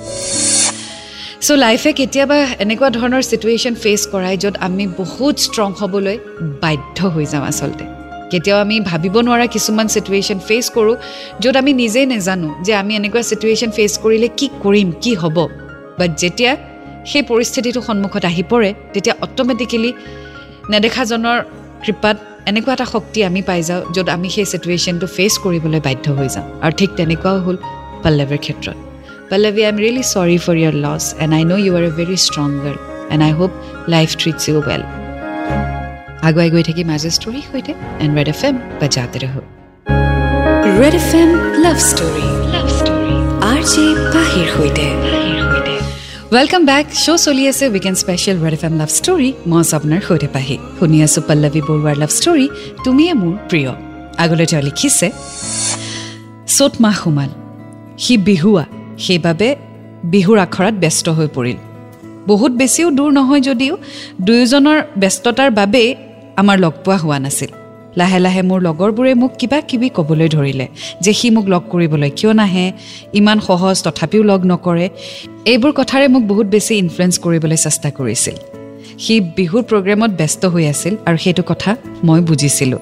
চ' 1.46 1.58
লাইফে 1.66 1.92
কেতিয়াবা 2.00 2.38
এনেকুৱা 2.63 2.90
ধৰণৰ 2.98 3.24
চিটুৱেশ্যন 3.32 3.74
ফেচ 3.84 4.01
কৰাই 4.13 4.36
য'ত 4.44 4.56
আমি 4.68 4.86
বহুত 5.01 5.36
ষ্ট্ৰং 5.46 5.70
হ'বলৈ 5.80 6.18
বাধ্য 6.63 6.98
হৈ 7.13 7.25
যাওঁ 7.32 7.46
আচলতে। 7.51 7.86
কেতিয়াও 8.32 8.60
আমি 8.66 8.75
ভাবিব 8.90 9.16
নোৱাৰা 9.28 9.46
কিছুমান 9.56 9.88
চিটুৱেশ্যন 9.94 10.40
ফেচ 10.48 10.66
কৰোঁ 10.75 10.96
য'ত 11.42 11.56
আমি 11.62 11.72
নিজেই 11.82 12.06
নেজানো 12.13 12.50
যে 12.66 12.72
আমি 12.82 12.92
এনেকুৱা 13.00 13.22
চিটুৱেশ্যন 13.30 13.72
ফেচ 13.78 13.94
কৰিলে 14.04 14.28
কি 14.40 14.48
কৰিম 14.63 14.90
কি 15.04 15.12
হ'ব। 15.22 15.38
বাট 16.00 16.12
যেতিয়া 16.22 16.51
সেই 17.12 17.24
পৰিস্থিতিটো 17.32 17.80
সন্মুখত 17.88 18.24
আহি 18.32 18.44
পৰে 18.51 18.70
তেতিয়া 18.94 19.16
অট'মেটিকেলি 19.25 19.92
নেদেখাজনৰ 20.72 21.38
কৃপাত 21.84 22.18
এনেকুৱা 22.50 22.74
এটা 22.74 22.86
শক্তি 22.94 23.20
আমি 23.30 23.42
পাই 23.50 23.62
যাওঁ 23.70 23.82
য'ত 23.96 24.08
আমি 24.16 24.28
সেই 24.36 24.46
চিটুৱেশ্যনটো 24.51 25.08
ফেচ 25.16 25.34
কৰিবলৈ 25.44 25.80
বাধ্য 25.88 26.06
হৈ 26.18 26.30
যাওঁ। 26.36 26.46
আৰু 26.63 26.74
ঠিক 26.80 26.90
তেনেকুৱাও 27.00 27.38
হ'ল 27.46 27.58
পল্লৱীৰ 28.03 28.41
ক্ষেত্ৰত 28.46 28.77
Pallavi 29.29 29.62
I 29.63 29.70
am 29.72 29.77
really 29.84 30.03
sorry 30.13 30.38
for 30.46 30.55
your 30.62 30.75
loss 30.86 31.03
and 31.24 31.31
I 31.38 31.43
know' 31.50 31.62
you 31.65 31.72
are 31.77 31.84
a 31.89 31.91
very 32.00 32.17
strong 32.27 32.50
girl 32.63 32.77
and 33.13 33.22
I 33.27 33.34
hope 33.39 33.51
life 33.93 34.10
treats 34.22 34.43
you 34.50 34.58
well 34.67 34.81
আগুৱাই 36.27 36.50
গৈ 36.53 36.63
থাকি 36.70 36.84
মাজে 36.91 37.10
ষ্টৰীৰ 37.17 37.46
সৈতে 37.50 37.74
এণ্ড 38.03 38.13
ৰেড 38.17 38.29
এফ 38.34 38.41
এম 38.48 38.55
বাজাতে 38.81 39.17
ৰহো 39.24 39.41
Red 40.79 40.96
F 41.01 41.10
M 41.22 41.29
love 41.63 41.77
story 41.89 42.27
love 42.55 42.67
story 42.79 43.15
R 43.51 43.62
J 43.72 43.86
পাহিৰ 44.15 44.48
সৈতে 44.55 44.88
welcome 46.36 46.62
back 46.72 46.86
show 47.03 47.22
চলি 47.25 47.43
আছে 47.51 47.65
weekend 47.74 47.98
special 48.03 48.38
Red 48.43 48.53
F 48.58 48.63
M 48.67 48.74
love 48.81 48.89
story 49.00 49.29
মই 49.50 49.60
আছোঁ 49.63 49.75
আপোনাৰ 49.79 50.01
সৈতে 50.08 50.27
পাহি 50.36 50.55
শুনি 50.77 50.98
আছোঁ 51.08 51.22
পল্লৱী 51.29 51.62
বৰুৱাৰ 51.67 51.96
লাভ 52.01 52.12
ষ্টৰী 52.20 52.46
তুমিয়ে 52.86 53.13
মোৰ 53.22 53.34
প্ৰিয় 53.50 53.72
আগলৈ 54.24 54.46
তেওঁ 54.51 54.63
লিখিছে 54.67 55.08
চ'ত 56.55 56.74
মাহ 56.84 56.96
সোমাল 57.03 57.29
সি 58.03 58.13
বিহুৱা। 58.27 58.65
সেইবাবে 58.98 59.48
বিহুৰ 60.03 60.38
আখৰাত 60.38 60.74
ব্যস্ত 60.74 61.05
হৈ 61.17 61.27
পৰিল। 61.36 61.58
বহুত 62.27 62.51
বেছিও 62.51 62.88
দূৰ 62.98 63.10
নহয় 63.17 63.41
যদিও 63.41 63.74
দুয়োজনৰ 64.22 64.77
ব্যস্ততাৰ 64.98 65.50
বাবেই 65.51 65.89
আমাৰ 66.41 66.58
লগ 66.60 66.74
পোৱা 66.86 66.98
হোৱা 66.98 67.20
নাছিল। 67.20 67.51
লাহে 68.00 68.20
লাহে 68.20 68.41
মোৰ 68.50 68.60
লগৰবোৰে 68.67 69.13
মোক 69.22 69.31
কিবা 69.39 69.60
কিবি 69.70 69.88
ক'বলৈ 69.98 70.27
ধৰিলে 70.29 70.67
যে 71.01 71.12
সি 71.13 71.27
মোক 71.29 71.46
লগ 71.53 71.63
কৰিবলৈ 71.72 72.10
কিয় 72.10 72.34
নাহে 72.34 72.65
ইমান 73.13 73.39
সহজ 73.39 73.75
তথাপিও 73.84 74.24
লগ 74.24 74.41
নকৰে। 74.51 74.88
এইবোৰ 75.51 75.72
কথাৰে 75.79 76.08
মোক 76.08 76.24
বহুত 76.31 76.48
বেছি 76.48 76.74
ইনফ্লুৱেঞ্চ 76.84 77.15
কৰিবলৈ 77.24 77.58
চেষ্টা 77.65 77.89
কৰিছিল। 77.98 78.36
সি 79.03 79.13
বিহুৰ 79.38 79.63
প্ৰগ্ৰেমত 79.63 80.12
ব্যস্ত 80.12 80.41
হৈ 80.46 80.65
আছিল 80.74 80.93
আৰু 81.05 81.17
সেইটো 81.17 81.43
কথা 81.51 81.72
মই 82.03 82.22
বুজিছিলোঁ। 82.22 82.79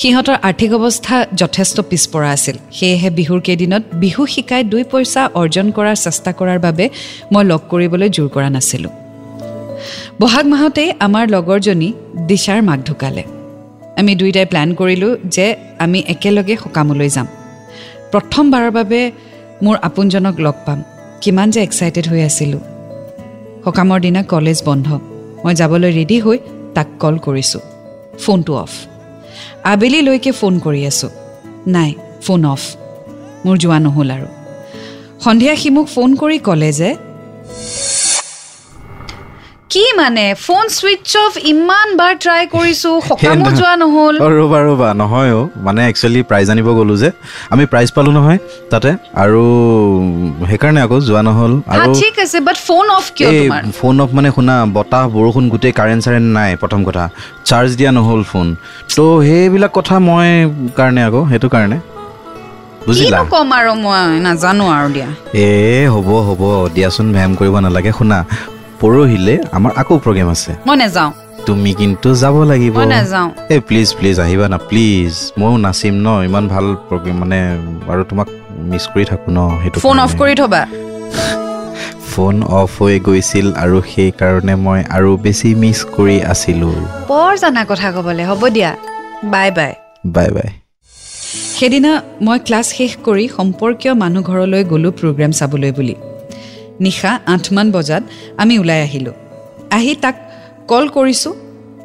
সিহঁতৰ 0.00 0.36
আৰ্থিক 0.48 0.70
অৱস্থা 0.72 1.16
যথেষ্ট 1.40 1.80
পিছপৰা 1.80 2.30
আছিল। 2.30 2.56
সেয়েহে 2.72 3.10
বিহুৰ 3.10 3.40
কেইদিনত 3.40 3.82
বিহু 3.94 4.26
শিকাই 4.26 4.62
দুই 4.64 4.84
পইচা 4.90 5.22
অৰ্জন 5.40 5.66
কৰাৰ 5.76 5.96
চেষ্টা 6.04 6.30
কৰাৰ 6.32 6.58
বাবে 6.58 6.84
মই 7.32 7.44
লগ 7.44 7.60
কৰিবলৈ 7.70 8.08
জোৰ 8.16 8.28
কৰা 8.28 8.48
নাছিলোঁ। 8.56 8.92
বহাগ 10.20 10.46
মাহতেই 10.46 10.90
আমাৰ 11.06 11.24
লগৰজনী 11.28 11.92
দিশাৰ 12.26 12.60
মাক 12.62 12.80
ঢুকালে। 12.88 13.22
আমি 14.00 14.12
দুয়োটাই 14.14 14.46
প্লেন 14.46 14.68
কৰিলোঁ 14.74 15.12
যে 15.34 15.46
আমি 15.78 15.98
একেলগে 16.08 16.54
সকামলৈ 16.64 17.08
যাম। 17.08 17.26
প্ৰথমবাৰৰ 18.12 18.70
বাবে 18.70 19.00
মোৰ 19.62 19.76
আপোনজনক 19.88 20.34
লগ 20.40 20.56
পাম। 20.66 20.78
কিমান 21.20 21.50
যে 21.50 21.60
এক্সাইটেড 21.62 22.04
হৈ 22.08 22.20
আছিলোঁ। 22.22 22.62
সকামৰ 23.64 23.98
দিনা 24.00 24.22
কলেজ 24.22 24.58
বন্ধ। 24.64 24.86
মই 25.44 25.54
যাবলৈ 25.54 25.90
ৰেডি 25.98 26.16
হৈ 26.20 26.38
তাক 26.74 26.88
কল 27.02 27.14
কৰিছোঁ। 27.26 27.62
ফোনটো 28.18 28.52
অফ 28.64 28.72
আবেলিলৈকে 29.64 30.32
ফোন 30.32 30.58
কৰি 30.58 30.86
আছোঁ। 30.86 31.10
নাই 31.66 31.94
ফোন 32.22 32.44
অফ। 32.44 32.60
মোৰ 33.46 33.56
যোৱা 33.58 33.78
নহ'ল 33.78 34.10
আৰু। 34.10 34.26
সন্ধিয়া 35.20 35.56
সি 35.56 35.70
মোক 35.70 35.86
ফোন 35.86 36.14
কৰি 36.14 36.38
ক'লে 36.38 36.72
যে 36.72 36.96
কি 39.78 39.86
মানে? 39.96 40.24
ফোন 40.46 40.64
ছুইচ 40.68 41.10
অফ 41.24 41.32
ইমান 41.52 41.88
বাৰ 42.00 42.12
ট্ৰাই 42.24 42.42
কৰিছোঁ 42.54 42.94
সকামো 43.08 43.46
যোৱা 43.58 43.74
নহ'ল। 43.82 44.14
ৰ'বা 44.38 44.58
ৰ'বা 44.66 44.88
নহয় 44.94 45.30
অ' 45.38 45.44
মানে 45.66 45.80
একচুৱেলি 45.90 46.20
প্ৰাইজ 46.30 46.46
আনিব 46.50 46.68
গ'লোঁ 46.78 46.96
যে। 46.96 47.08
আমি 47.50 47.64
প্ৰাইজ 47.72 47.88
পালোঁ 47.96 48.12
নহয় 48.12 48.38
তাতে। 48.70 48.90
আৰু 49.22 49.42
সেইকাৰণে 50.50 50.80
আকৌ 50.80 50.96
যোৱা 51.08 51.22
নহ'ল। 51.22 51.52
আৰু 51.72 51.90
ঠিক 52.02 52.14
আছে 52.24 52.38
বাট 52.40 52.56
ফোন 52.66 52.84
অফ 52.98 53.04
কিয় 53.16 53.28
তোমাৰ? 53.40 53.62
ফোন 53.80 53.94
অফ 54.00 54.08
মানে 54.14 54.28
শুনা 54.34 54.54
বতাহ 54.76 55.04
বৰষুণ 55.16 55.44
গোটেই 55.48 55.72
কাৰেণ্ট 55.72 56.00
চাৰেণ্ট 56.04 56.28
নাই 56.38 56.50
প্ৰথম 56.62 56.80
কথা। 56.88 57.04
চাৰ্জ 57.44 57.70
দিয়া 57.78 57.90
নহ'ল 57.92 58.22
ফোন 58.32 58.46
ত' 58.96 58.98
সেইবিলাক 59.26 59.72
কথা 59.78 59.94
মই 60.08 60.28
কাৰণে 60.78 61.00
আকৌ 61.08 61.20
সেইটো 61.30 61.48
কাৰণে। 61.54 61.78
বুজিলা? 62.86 63.18
ক'ম 63.32 63.50
আৰু 63.58 63.72
মই 63.84 64.02
নাজানো 64.26 64.64
আৰু 64.76 64.88
দিয়া। 64.96 65.08
এ 65.42 65.48
হ'ব 65.94 66.08
হ'ব 66.26 66.42
দিয়াচোন 66.74 67.06
ভেম 67.12 67.30
কৰিব 67.34 67.54
নালাগে। 67.64 67.92
শুনা 67.98 68.18
পৰহিলে 68.80 69.34
আমাৰ 69.52 69.72
আকৌ 69.76 69.94
প্ৰগ্ৰেম 70.04 70.28
আছে। 70.34 70.52
মই 70.66 70.76
নাযাওঁ। 70.76 71.10
তুমি 71.46 71.70
কিন্তু 71.74 72.08
যাব 72.14 72.36
লাগিব। 72.44 72.76
এই 73.50 73.60
প্লিজ 73.60 73.88
প্লিজ 73.98 74.16
আহিবা 74.20 74.46
না 74.48 74.58
প্লিজ 74.70 75.12
ময়ো 75.38 75.56
নাচিম 75.56 75.94
ন 76.06 76.08
ইমান 76.24 76.44
ভাল 76.48 76.66
প্ৰগ্ৰেম 76.88 77.16
মানে 77.22 77.38
আৰু 77.92 78.02
তোমাক 78.10 78.28
মিছ 78.70 78.84
কৰি 78.92 79.04
থাকোঁ 79.04 79.30
ন 79.30 79.40
সেইটো 79.62 79.76
ফোন 79.80 79.96
অফ। 79.98 80.10
কৰি 80.20 80.34
থবা। 80.34 80.62
ফোন 82.12 82.36
অফ 82.52 82.70
হৈ 82.82 82.94
গৈছিল 82.98 83.46
আৰু 83.54 83.76
সেইকাৰণে 83.92 84.54
মই 84.66 84.80
আৰু 84.96 85.10
বেছি 85.16 85.48
মিছ 85.54 85.78
কৰি 85.96 86.16
আছিলোঁ। 86.32 86.76
বৰ 87.08 87.32
জানা 87.38 87.62
কথা 87.64 87.88
ক'বলৈ 87.96 88.24
হ'ব 88.30 88.42
দিয়া। 88.48 88.70
বাই 89.24 89.48
বাই 89.50 89.72
বাই 90.06 90.28
বাই 90.30 90.48
সেইদিনা 91.58 91.92
মই 92.20 92.38
ক্লাছ 92.46 92.66
শেষ 92.72 92.92
কৰি 93.06 93.24
সম্পৰ্কীয় 93.36 93.92
মানুহ 93.94 94.22
ঘৰলৈ 94.30 94.62
গ'লোঁ 94.64 94.92
প্ৰগ্ৰেম 95.00 95.30
চাবলৈ 95.30 95.72
বুলি। 95.72 95.94
নিশা 96.80 97.18
আঠমান 97.26 97.70
বজাত 97.70 98.02
আমি 98.36 98.58
ওলাই 98.58 98.80
আহিলোঁ। 98.80 99.12
আহি 99.70 99.94
তাক 99.94 100.16
কল 100.68 100.88
কৰিছোঁ 100.88 101.34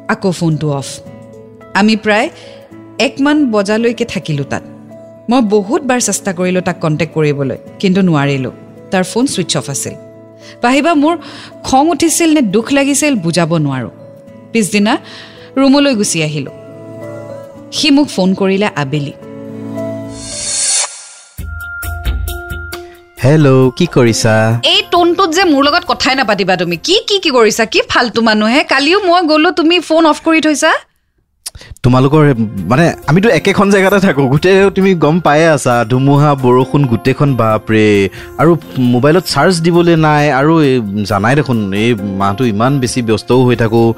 আকৌ 0.08 0.30
ফোনটো 0.30 0.72
অফ। 0.72 0.88
আমি 1.74 1.96
প্ৰায় 1.96 2.28
একমান 2.98 3.50
বজালৈকে 3.50 4.04
থাকিলোঁ 4.04 4.44
তাত। 4.44 4.62
মই 5.30 5.42
বহুতবাৰ 5.42 6.00
চেষ্টা 6.00 6.32
কৰিলোঁ 6.32 6.62
তাক 6.62 6.76
কণ্টেক্ট 6.80 7.14
কৰিবলৈ 7.14 7.58
কিন্তু 7.78 8.00
নোৱাৰিলোঁ। 8.00 8.52
তাৰ 8.90 9.04
ফোন 9.04 9.26
ছুইচ 9.26 9.56
অফ 9.56 9.70
আছিল। 9.70 9.94
পাহিবা 10.62 10.94
মোৰ 10.94 11.14
খং 11.64 11.88
উঠিছিল 11.88 12.34
নে 12.34 12.42
দুখ 12.54 12.72
লাগিছিল 12.72 13.14
বুজাব 13.14 13.56
নোৱাৰোঁ। 13.56 13.90
পিছদিনা 14.52 14.98
ৰুমলৈ 15.56 15.94
গুচি 15.94 16.22
আহিলোঁ। 16.22 16.52
সি 17.72 17.90
মোক 17.90 18.08
ফোন 18.08 18.34
কৰিলে 18.34 18.68
আবেলি। 18.76 19.12
হেল্ল' 23.24 23.50
কি 23.78 23.86
কৰিছা? 23.96 24.32
এই 24.72 24.80
টোনটোত 24.92 25.30
যে 25.36 25.44
মোৰ 25.52 25.62
লগত 25.66 25.84
কথাই 25.90 26.14
নাপাতিবা 26.20 26.54
তুমি। 26.62 26.76
কি 26.86 26.96
কি 27.08 27.16
কি 27.24 27.30
কৰিছা? 27.38 27.64
কি 27.72 27.80
ফাল্টু 27.92 28.20
মানুহে? 28.28 28.60
কালিও 28.72 28.98
মই 29.08 29.20
গ'লো 29.30 29.50
তুমি 29.60 29.76
ফোন 29.88 30.02
অফ 30.10 30.18
কৰি 30.26 30.40
থৈছা। 30.46 30.72
তোমালোকৰ 31.84 32.22
মানে 32.70 32.84
আমিতো 33.10 33.28
একেখন 33.38 33.66
জেগাতে 33.74 33.98
থাকোঁ। 34.06 34.26
গোটেই 34.32 34.56
তুমি 34.76 34.90
গম 35.04 35.16
পায়ে 35.26 35.46
আছা। 35.56 35.74
ধুমুহা 35.90 36.30
বৰষুণ 36.44 36.82
গোটেইখন 36.92 37.30
বাপৰে। 37.40 37.86
আৰু 38.40 38.52
মোবাইলত 38.94 39.24
চাৰ্জ 39.34 39.54
দিবলৈ 39.66 39.96
নাই। 40.06 40.24
আৰু 40.40 40.52
জানাই 41.10 41.34
দেখোন 41.40 41.58
এই 41.82 41.90
মাহটো 42.20 42.42
ইমান 42.54 42.72
বেছি 42.82 43.00
ব্যস্তও 43.08 43.40
হৈ 43.46 43.56
থাকোঁ। 43.62 43.88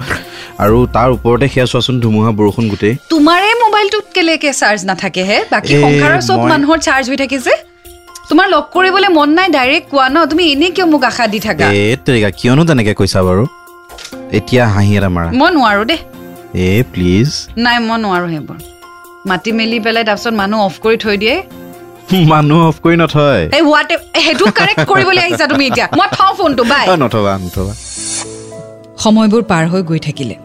আৰু 0.65 0.79
তাৰ 0.97 1.09
ওপৰতে 1.17 1.47
সেয়া 1.53 1.67
চোৱাচোন 1.73 1.97
ধুমুহা 2.05 2.31
বৰষুণ 2.41 2.65
গোটেই। 2.73 2.95
তোমাৰে 3.13 3.49
মোবাইলটোত 3.65 4.07
কেলেকে 4.17 4.51
চাৰ্জ 4.61 4.81
নাথাকে 4.91 5.23
হে? 5.29 5.39
বাকী 5.53 5.73
সংসাৰৰ 5.85 6.21
চব 6.29 6.39
মানুহৰ 6.53 6.79
চাৰ্জ 6.87 7.05
হৈ 7.11 7.19
থাকে 7.25 7.39
যে। 7.47 7.55
তোমাৰ 8.29 8.47
লগ 8.55 8.65
কৰিবলৈ 8.75 9.09
মন 9.19 9.29
নাই 9.39 9.49
ডাইৰেক্ট 9.57 9.87
কোৱা 9.93 10.07
ন? 10.15 10.17
তুমি 10.31 10.45
এনেই 10.55 10.71
কিয় 10.77 10.87
মোক 10.93 11.05
আশা 11.11 11.25
দি 11.33 11.39
থাকা? 11.47 11.67
এ 11.81 11.85
তেৰিকা 12.07 12.31
কিয়নো 12.39 12.63
তেনেকৈ 12.69 12.95
কৈছা 13.01 13.21
বাৰু? 13.27 13.45
এতিয়া 14.39 14.65
হাঁহি 14.75 14.93
এটা 14.99 15.11
মাৰা। 15.17 15.29
মই 15.41 15.51
নোৱাৰো 15.57 15.83
দেই। 15.91 16.01
এ 16.67 16.71
প্লিজ 16.93 17.29
নাই 17.65 17.77
মই 17.89 17.99
নোৱাৰো 18.05 18.27
সেইবোৰ। 18.33 18.59
মাতি 19.29 19.51
মেলি 19.59 19.79
পেলাই 19.85 20.05
তাৰপিছত 20.09 20.35
মানুহ 20.41 20.59
অফ 20.69 20.75
কৰি 20.85 20.97
থৈ 21.05 21.17
দিয়ে। 21.23 21.37
মানুহ 22.33 22.61
অফ 22.71 22.77
কৰি 22.85 22.97
নথয়। 23.03 23.43
এই 23.59 23.63
হোৱাট 23.69 23.91
সেইটো 24.25 24.45
কাৰেক্ট 24.59 24.81
কৰিবলৈ 24.91 25.23
আহিছা 25.27 25.47
তুমি 25.53 25.65
এতিয়া। 25.71 25.87
মই 25.99 26.09
থওঁ 26.17 26.33
ফোনটো 26.39 26.63
বাই 26.73 26.85
নথবা 27.05 27.33
নথবা। 27.45 27.73
সময়বোৰ 29.03 29.43
পাৰ 29.51 29.65
হৈ 29.73 29.83
গৈ 29.91 30.01
থাকিলে। 30.07 30.37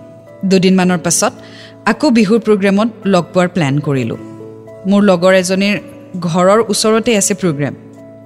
দুদিনমানৰ 0.50 1.00
পাছত 1.06 1.34
আকৌ 1.92 2.08
বিহুৰ 2.18 2.40
প্ৰগ্ৰেমত 2.48 2.90
লগ 3.14 3.24
পোৱাৰ 3.34 3.48
প্লেন 3.56 3.74
কৰিলোঁ। 3.88 4.20
মোৰ 4.90 5.02
লগৰ 5.10 5.34
এজনীৰ 5.42 5.76
ঘৰৰ 6.20 6.60
ওচৰতে 6.70 7.18
আছে 7.18 7.34
প্ৰগ্ৰেম 7.34 7.74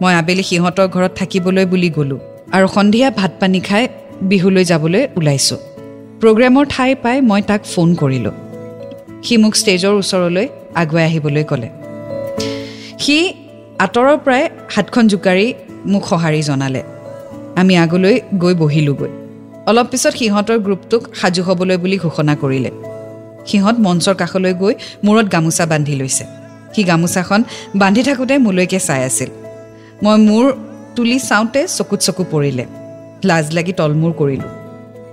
মই 0.01 0.13
আবেলি 0.13 0.43
সিহঁতৰ 0.43 0.87
ঘৰত 0.87 1.11
থাকিবলৈ 1.15 1.65
বুলি 1.65 1.89
গ'লোঁ 1.89 2.19
আৰু 2.51 2.67
সন্ধিয়া 2.67 3.11
ভাত 3.11 3.31
পানী 3.39 3.59
খাই 3.59 3.87
বিহুলৈ 4.21 4.63
যাবলৈ 4.65 5.07
ওলাইছোঁ। 5.17 5.57
প্ৰগ্ৰেমৰ 6.21 6.65
ঠাই 6.69 6.95
পাই 6.95 7.21
মই 7.21 7.41
তাক 7.41 7.61
ফোন 7.63 7.95
কৰিলোঁ। 7.95 8.31
সি 9.23 9.37
মোক 9.37 9.55
ষ্টেজৰ 9.55 9.93
ওচৰলৈ 9.93 10.47
আগুৱাই 10.75 11.03
আহিবলৈ 11.03 11.43
ক'লে। 11.43 11.69
সি 12.99 13.33
আঁতৰৰ 13.79 14.17
পৰাই 14.17 14.49
হাতখন 14.75 15.07
জোকাৰি 15.07 15.53
মোক 15.85 16.03
সঁহাৰি 16.07 16.41
জনালে। 16.41 16.83
আমি 17.55 17.77
আগলৈ 17.77 18.21
গৈ 18.37 18.53
বহিলোঁগৈ। 18.53 19.09
অলপ 19.65 19.87
পিছত 19.91 20.13
সিহঁতৰ 20.15 20.59
গ্ৰুপটোক 20.59 21.01
সাজু 21.15 21.43
হ'বলৈ 21.43 21.77
বুলি 21.77 21.97
ঘোষণা 21.97 22.35
কৰিলে। 22.35 22.71
সিহঁত 23.45 23.75
মঞ্চৰ 23.79 24.15
কাষলৈ 24.15 24.53
গৈ 24.53 24.73
মূৰত 25.03 25.25
গামোচা 25.31 25.65
বান্ধি 25.65 25.95
লৈছে। 25.95 26.44
সি 26.75 26.83
গামোচাখন 26.83 27.43
বান্ধি 27.75 28.03
থাকোঁতে 28.03 28.37
মোলৈকে 28.37 28.79
চাই 28.79 29.03
আছিল। 29.03 29.29
মই 30.03 30.17
মূৰ 30.17 30.53
তুলি 30.95 31.19
চাওঁতে 31.19 31.67
চকুত 31.67 31.99
চকু 31.99 32.25
পৰিলে। 32.31 32.65
লাজ 33.25 33.53
লাগি 33.53 33.73
তলমূৰ 33.73 34.11
কৰিলোঁ। 34.11 34.49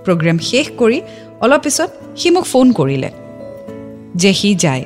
প্ৰগ্ৰেম 0.05 0.37
শেষ 0.37 0.67
কৰি 0.77 1.01
অলপ 1.41 1.61
পিছত 1.63 1.89
সি 2.17 2.29
মোক 2.29 2.45
ফোন 2.45 2.71
কৰিলে। 2.71 3.09
যে 4.15 4.33
সি 4.33 4.55
যায়। 4.55 4.85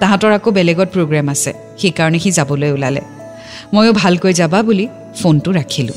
তাহাঁতৰ 0.00 0.32
আকৌ 0.32 0.50
বেলেগত 0.50 0.88
প্ৰগ্ৰেম 0.94 1.28
আছে 1.28 1.52
সেইকাৰণে 1.78 2.18
সি 2.18 2.30
যাবলৈ 2.30 2.70
ওলালে। 2.72 3.00
ময়ো 3.74 3.92
ভালকৈ 3.92 4.32
যাবা 4.32 4.62
বুলি 4.62 4.88
ফোনটো 5.22 5.52
ৰাখিলোঁ। 5.52 5.94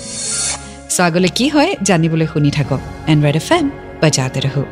চ' 0.90 1.00
আগলৈ 1.00 1.30
কি 1.36 1.48
হয় 1.48 1.76
জানিবলৈ 1.84 2.28
শুনি 2.34 2.52
থাকক। 2.52 2.80
এণ্ড 3.08 3.26
ৰেড 3.26 3.36
এফ 3.36 3.52
এম 3.52 3.70
বজাতে 4.02 4.40
ৰহো। 4.40 4.64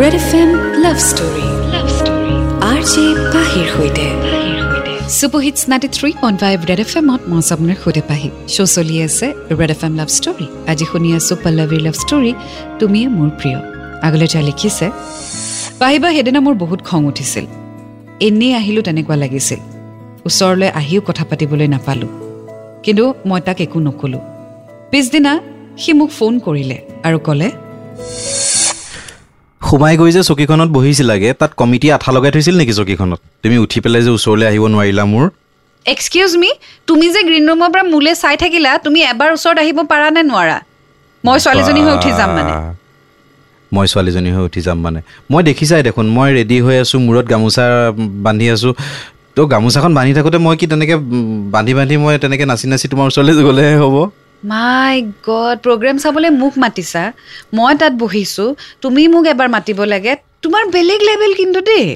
Red 0.00 0.14
F 0.14 0.34
M 0.34 0.50
love 0.80 0.98
story. 0.98 1.55
R 2.86 2.92
J 2.94 3.06
পাহিৰ 3.34 3.66
সৈতে। 3.74 4.06
Hits 5.44 5.60
ninety 5.70 5.88
three 5.96 6.10
point 6.22 6.38
five 6.42 6.58
Red 6.70 6.80
F 6.84 6.92
এমত 7.00 7.22
মই 7.30 7.40
আপোনাৰ 7.54 7.76
সৈতে 7.84 8.02
পাহি। 8.10 8.28
শ্ব' 8.54 8.70
চলি 8.76 8.96
আছে 9.06 9.26
Red 9.58 9.70
F 9.74 9.82
M 9.86 9.94
love 10.00 10.08
story. 10.18 10.46
আজি 10.70 10.84
শুনি 10.90 11.08
আছোঁ 11.18 11.36
পল্লৱীৰ 11.44 11.82
লাভ 11.86 11.96
ষ্টৰী 12.02 12.32
তুমিয়ে 12.80 13.06
মোৰ 13.16 13.30
প্ৰিয়। 13.38 13.58
আগলৈ 14.06 14.26
যাই 14.32 14.42
লিখিছে 14.48 14.86
পাহিবা 15.80 16.08
সেইদিনা 16.14 16.40
মোৰ 16.46 16.54
বহুত 16.62 16.80
খং 16.88 17.00
উঠিছিল। 17.10 17.46
এনেই 18.26 18.52
আহিলোঁ 18.60 18.82
তেনেকুৱা 18.88 19.16
লাগিছিল। 19.22 19.60
ওচৰলৈ 20.26 20.68
আহিও 20.80 21.00
কথা 21.08 21.24
পাতিবলৈ 21.30 21.68
নাপালোঁ। 21.74 22.10
কিন্তু 22.84 23.04
মই 23.28 23.40
তাক 23.46 23.58
একো 23.66 23.78
নক'লোঁ। 23.86 24.22
পিছদিনা 24.90 25.32
সি 25.82 25.90
মোক 25.98 26.10
ফোন 26.18 26.32
কৰিলে 26.46 26.78
আৰু 27.06 27.18
ক'লে 27.26 27.48
সোমাই 29.68 29.94
গৈ 30.00 30.10
যে 30.16 30.22
চকীখনত 30.28 30.68
বহিছিলাগে 30.76 31.30
তাত 31.40 31.50
কমিটি 31.60 31.86
আঠা 31.96 32.10
লগাই 32.16 32.30
থৈছিল 32.34 32.54
নেকি 32.60 32.74
চকীখনত? 32.80 33.20
তুমি 33.42 33.56
উঠি 33.64 33.78
পেলাই 33.84 34.02
যে 34.06 34.10
ওচৰলৈ 34.16 34.44
আহিব 34.50 34.64
নোৱাৰিলা 34.74 35.04
মোৰ। 35.12 35.24
এক্সকিউজ 35.86 36.30
মি 36.42 36.50
তুমি 36.88 37.06
যে 37.14 37.20
গ্ৰীণ 37.28 37.44
ৰুমৰ 37.50 37.70
পৰা 37.74 37.84
মোলৈ 37.94 38.14
চাই 38.22 38.36
থাকিলা 38.42 38.70
তুমি 38.84 38.98
এবাৰ 39.12 39.28
ওচৰত 39.36 39.56
আহিব 39.62 39.78
পাৰা 39.92 40.06
নে 40.16 40.22
নোৱাৰা? 40.30 40.56
মই 41.24 41.38
ছোৱালীজনী 41.44 41.80
হৈ 41.86 41.92
উঠি 41.98 42.10
যাম 42.18 42.30
মানে। 42.36 42.52
মই 43.74 43.86
ছোৱালীজনী 43.92 44.30
হৈ 44.36 44.42
উঠি 44.48 44.60
যাম 44.66 44.78
মানে। 44.84 45.00
মই 45.30 45.42
দেখিছাই 45.48 45.82
দেখোন 45.88 46.06
মই 46.16 46.28
ৰেডি 46.36 46.56
হৈ 46.64 46.76
আছোঁ 46.82 46.98
মূৰত 47.06 47.26
গামোচা 47.32 47.66
বান্ধি 48.26 48.46
আছোঁ। 48.54 48.72
তো 49.34 49.40
গামোচাখন 49.52 49.92
বান্ধি 49.98 50.12
থাকোঁতে 50.18 50.38
মই 50.46 50.54
কি 50.60 50.66
তেনেকৈ 50.72 50.96
বান্ধি 51.54 51.72
বান্ধি 51.78 51.94
মই 52.04 52.14
তেনেকৈ 52.24 52.44
নাচি 52.50 52.66
নাচি 52.72 52.86
তোমাৰ 52.92 53.06
ওচৰলৈ 53.10 53.32
গ'লেহে 53.48 53.74
হ'ব? 53.82 53.96
মাই 54.52 54.94
গড 55.28 55.56
প্ৰগ্ৰেম 55.64 55.96
চাবলৈ 56.02 56.30
মোক 56.42 56.54
মাতিছা। 56.62 57.02
মই 57.56 57.72
তাত 57.80 57.92
বহিছোঁ 58.02 58.48
তুমি 58.82 59.02
মোক 59.14 59.24
এবাৰ 59.32 59.48
মাতিব 59.56 59.78
লাগে। 59.92 60.12
তোমাৰ 60.44 60.62
বেলেগ 60.74 61.00
লেভেল 61.08 61.32
কিন্তু 61.40 61.60
দেই। 61.68 61.86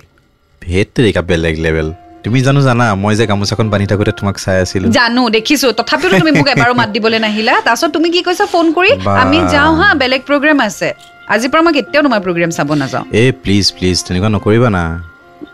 ভেট 0.62 0.88
তেৰিকা 0.96 1.20
বেলেগ 1.30 1.56
লেভেল 1.66 1.88
তুমি 2.24 2.38
জানো 2.46 2.60
জানা 2.68 2.86
মই 3.02 3.14
যে 3.18 3.24
গামোচাখন 3.30 3.66
বান্ধি 3.72 3.86
থাকোঁতে 3.92 4.12
তোমাক 4.20 4.36
চাই 4.44 4.56
আছিলোঁ। 4.64 4.88
জানো 4.98 5.22
দেখিছো। 5.36 5.68
তথাপিও 5.78 6.10
তুমি 6.20 6.32
মোক 6.38 6.48
এবাৰো 6.54 6.72
মাত 6.80 6.88
দিবলৈ 6.94 7.18
নাহিলা। 7.26 7.54
তাৰপিছত 7.66 7.90
তুমি 7.96 8.08
কি 8.14 8.20
কৈছা 8.26 8.44
ফোন 8.54 8.66
কৰি। 8.76 8.90
আমি 9.22 9.38
যাওঁ 9.54 9.72
হা 9.78 9.88
বেলেগ 10.02 10.20
প্ৰগ্ৰেম 10.28 10.58
আছে। 10.68 10.88
আজিৰ 11.34 11.48
পৰা 11.52 11.62
মই 11.66 11.72
কেতিয়াও 11.78 12.02
তোমাৰ 12.06 12.20
প্ৰগ্ৰেম 12.26 12.50
চাব 12.56 12.70
নাযাওঁ। 12.82 13.04
এই 13.20 13.28
প্লিজ 13.42 13.64
প্লিজ 13.76 13.96
তেনেকুৱা 14.06 14.28
নকৰিবা 14.36 14.68
না। 14.76 14.84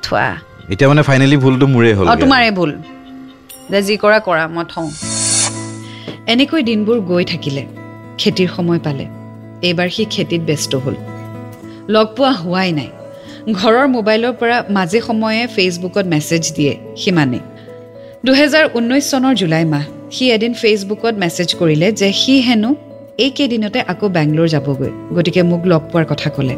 থোৱা। 0.05 0.27
এতিয়া 0.73 0.89
মানে 0.91 1.03
ফাইনেলি 1.09 1.37
ভুলটো 1.45 1.67
মোৰেই 1.75 1.95
হ'ল 1.99 2.07
তোমাৰে 2.25 2.49
ভুল। 2.59 2.71
যে 3.73 3.79
যি 3.87 3.95
কৰা 4.05 4.19
কৰা 4.29 4.45
মই 4.55 4.65
থওঁ। 4.73 4.89
এনেকৈ 6.29 6.63
দিনবোৰ 6.63 6.99
গৈ 7.01 7.25
থাকিলে। 7.25 7.63
খেতিৰ 8.19 8.49
সময় 8.57 8.79
পালে। 8.79 9.05
এইবাৰ 9.63 9.89
সি 9.89 10.05
খেতিত 10.05 10.43
ব্যস্ত 10.49 10.73
হ'ল। 10.75 10.97
লগ 11.95 12.07
পোৱা 12.17 12.33
হোৱাই 12.43 12.71
নাই। 12.73 12.91
ঘৰৰ 13.53 13.87
মোবাইলৰ 13.97 14.33
পৰা 14.41 14.57
মাজে 14.71 15.01
সময়ে 15.01 15.43
ফেচবুকত 15.47 16.07
মেছেজ 16.07 16.45
দিয়ে 16.57 16.73
সিমানেই। 16.97 17.43
দুহেজাৰ 18.27 18.65
ঊনৈছ 18.77 19.05
চনৰ 19.11 19.35
জুলাই 19.35 19.65
মাহ 19.65 19.85
সি 20.15 20.25
এদিন 20.31 20.53
ফেচবুকত 20.55 21.15
মেছেজ 21.23 21.49
কৰিলে 21.61 21.89
যে 21.93 22.09
সি 22.13 22.35
হেনো 22.41 22.71
এইকেইদিনতে 23.25 23.81
আকৌ 23.93 24.07
বেংগলোৰ 24.17 24.49
যাবগৈ 24.49 24.93
গতিকে 25.17 25.43
মোক 25.51 25.63
লগ 25.73 25.83
পোৱাৰ 25.91 26.05
কথা 26.05 26.29
ক'লে। 26.31 26.57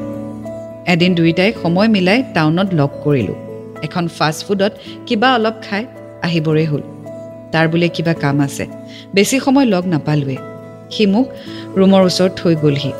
এদিন 0.92 1.10
দুয়োটাই 1.14 1.50
সময় 1.62 1.88
মিলাই 1.88 2.18
টাউনত 2.34 2.68
লগ 2.74 2.90
কৰিলোঁ। 3.04 3.38
এখন 3.86 4.04
ফাষ্ট 4.18 4.40
ফুডত 4.46 4.72
কিবা 5.06 5.28
অলপ 5.34 5.56
খাই 5.66 5.82
আহিবৰে 6.26 6.64
হ'ল। 6.70 6.82
তাৰ 7.52 7.68
বোলে 7.68 7.88
কিবা 7.88 8.14
কাম 8.14 8.40
আছে। 8.40 8.64
বেছি 9.14 9.36
সময় 9.40 9.64
লগ 9.64 9.84
নাপালোৱে। 9.86 10.36
সি 10.90 11.06
মোক 11.06 11.26
ৰুমৰ 11.78 12.02
ওচৰত 12.08 12.32
থৈ 12.36 12.54
গ'লহি। 12.54 12.92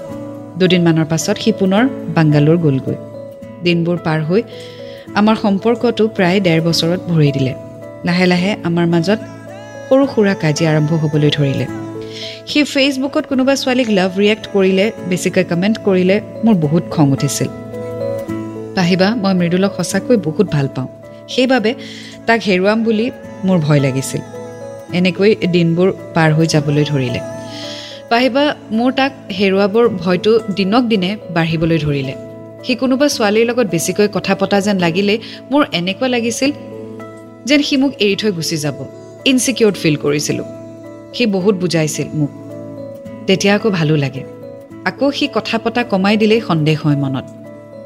দুদিনমানৰ 0.59 1.05
পাছত 1.05 1.37
সি 1.39 1.51
পুনৰ 1.53 1.85
বাংগালোৰ 2.15 2.57
গ'লগৈ। 2.57 2.97
দিনবোৰ 3.65 3.97
পাৰ 3.97 4.21
হৈ 4.23 4.43
আমাৰ 5.15 5.37
সম্পৰ্কটো 5.37 6.05
প্ৰায় 6.09 6.41
ডেৰ 6.41 6.61
বছৰত 6.61 7.01
ভৰি 7.11 7.31
দিলে। 7.33 7.53
লাহে 8.05 8.27
লাহে 8.27 8.51
আমাৰ 8.69 8.87
মাজত 8.87 9.21
সৰু 9.89 10.05
সুৰা 10.15 10.35
কাজিয়া 10.35 10.71
আৰম্ভ 10.73 10.91
হ'বলৈ 11.03 11.31
ধৰিলে। 11.31 11.67
সি 12.47 12.65
ফেচবুকত 12.65 13.25
কোনোবা 13.27 13.55
ছোৱালীক 13.55 13.89
লাভ 13.91 14.11
ৰিয়েক্ট 14.19 14.45
কৰিলে 14.53 14.85
বেছিকৈ 15.09 15.45
কমেণ্ট 15.45 15.77
কৰিলে 15.85 16.17
মোৰ 16.45 16.55
বহুত 16.55 16.85
খং 16.91 17.07
উঠিছিল। 17.13 17.49
পাহিবা 18.77 19.09
মই 19.23 19.35
মৃদুলক 19.35 19.73
সঁচাকৈ 19.79 20.17
বহুত 20.17 20.47
ভাল 20.51 20.67
পাওঁ। 20.77 20.89
সেইবাবে 21.29 21.71
তাক 22.27 22.39
হেৰুৱাম 22.49 22.79
বুলি 22.85 23.07
মোৰ 23.45 23.59
ভয় 23.59 23.81
লাগিছিল। 23.81 24.38
এনেকৈ 24.92 25.35
দিনবোৰ 25.53 25.92
পাৰ 26.14 26.33
হৈ 26.33 26.46
যাবলৈ 26.46 26.85
ধৰিলে। 26.85 27.20
পাহিবা 28.11 28.55
মোৰ 28.72 28.92
তাক 28.92 29.12
হেৰুৱাবৰ 29.33 29.88
ভয়টো 29.88 30.40
দিনক 30.57 30.83
দিনে 30.85 31.16
বাঢ়িবলৈ 31.31 31.79
ধৰিলে। 31.79 32.14
সি 32.64 32.74
কোনোবা 32.74 33.09
ছোৱালীৰ 33.09 33.46
লগত 33.46 33.66
বেছিকৈ 33.66 34.09
কথা 34.12 34.35
পতা 34.35 34.61
যেন 34.61 34.79
লাগিলেই 34.79 35.18
মোৰ 35.51 35.64
এনেকুৱা 35.72 36.09
লাগিছিল 36.09 36.53
যেন 37.46 37.62
সি 37.62 37.77
মোক 37.77 37.92
এৰি 37.98 38.16
থৈ 38.16 38.31
গুচি 38.31 38.57
যাব। 38.57 38.85
ইনচিকিউৰ্ড 39.24 39.77
ফিল 39.77 39.96
কৰিছিলোঁ। 39.96 40.44
সি 41.14 41.27
বহুত 41.27 41.55
বুজাইছিল 41.55 42.07
মোক। 42.14 42.31
তেতিয়া 43.27 43.55
আকৌ 43.55 43.70
ভালো 43.70 43.96
লাগে। 43.96 44.24
আকৌ 44.85 45.11
সি 45.11 45.29
কথা 45.35 45.59
পতা 45.59 45.83
কমাই 45.83 46.16
দিলেই 46.16 46.40
সন্দেহ 46.40 46.83
হয় 46.83 46.96
মনত। 46.96 47.24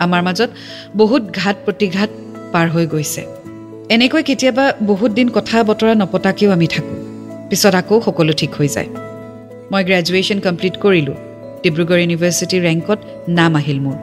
আমাৰ 0.01 0.23
মাজত 0.23 0.51
বহুত 0.97 1.23
ঘাট 1.33 1.57
প্ৰতিঘাত 1.65 2.11
পাৰ 2.53 2.69
হৈ 2.71 2.87
গৈছে। 2.87 3.42
এনেকৈ 3.95 4.23
কেতিয়াবা 4.23 4.65
বহুত 4.81 5.11
দিন 5.11 5.29
কথা 5.29 5.57
বতৰা 5.63 5.95
নপতাকেও 5.95 6.51
আমি 6.51 6.67
থাকোঁ। 6.67 6.97
পিছত 7.51 7.75
আকৌ 7.75 8.01
সকলো 8.01 8.33
ঠিক 8.33 8.51
হৈ 8.55 8.69
যায়। 8.69 8.89
মই 9.73 9.83
গ্ৰেজুৱেশ্যন 9.89 10.39
কমপ্লিট 10.41 10.75
কৰিলোঁ। 10.85 11.17
ডিব্ৰুগড় 11.63 12.01
ইউনিভাৰ্চিটিৰ 12.05 12.63
ৰেংকত 12.69 12.99
নাম 13.29 13.53
আহিল 13.57 13.79
মোৰ। 13.81 13.97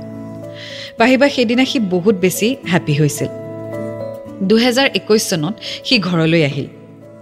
পাহিবা 0.98 1.28
সেইদিনা 1.30 1.66
সি 1.66 1.80
বহুত 1.80 2.16
বেছি 2.16 2.48
হেপ্পী 2.72 2.94
হৈছিল। 3.00 3.30
দুহেজাৰ 4.50 4.88
একৈছ 5.00 5.24
চনত 5.30 5.54
সি 5.84 5.96
ঘৰলৈ 6.00 6.42
আহিল। 6.44 6.68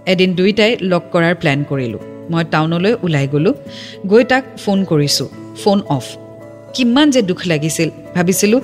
এদিন 0.06 0.30
দুয়োটাই 0.34 0.72
লগ 0.80 1.02
কৰাৰ 1.12 1.34
প্লেন 1.34 1.60
কৰিলোঁ। 1.70 2.02
মই 2.30 2.44
টাউনলৈ 2.50 2.92
ওলাই 3.02 3.26
গ'লোঁ। 3.32 3.54
গৈ 4.06 4.24
তাক 4.24 4.44
ফোন 4.64 4.78
কৰিছোঁ। 4.84 5.28
ফোন 5.62 5.78
অফ 5.96 6.06
কিমান 6.74 7.06
যে 7.10 7.20
দুখ 7.22 7.40
লাগিছিল। 7.46 7.88
ভাবিছিলোঁ 8.14 8.60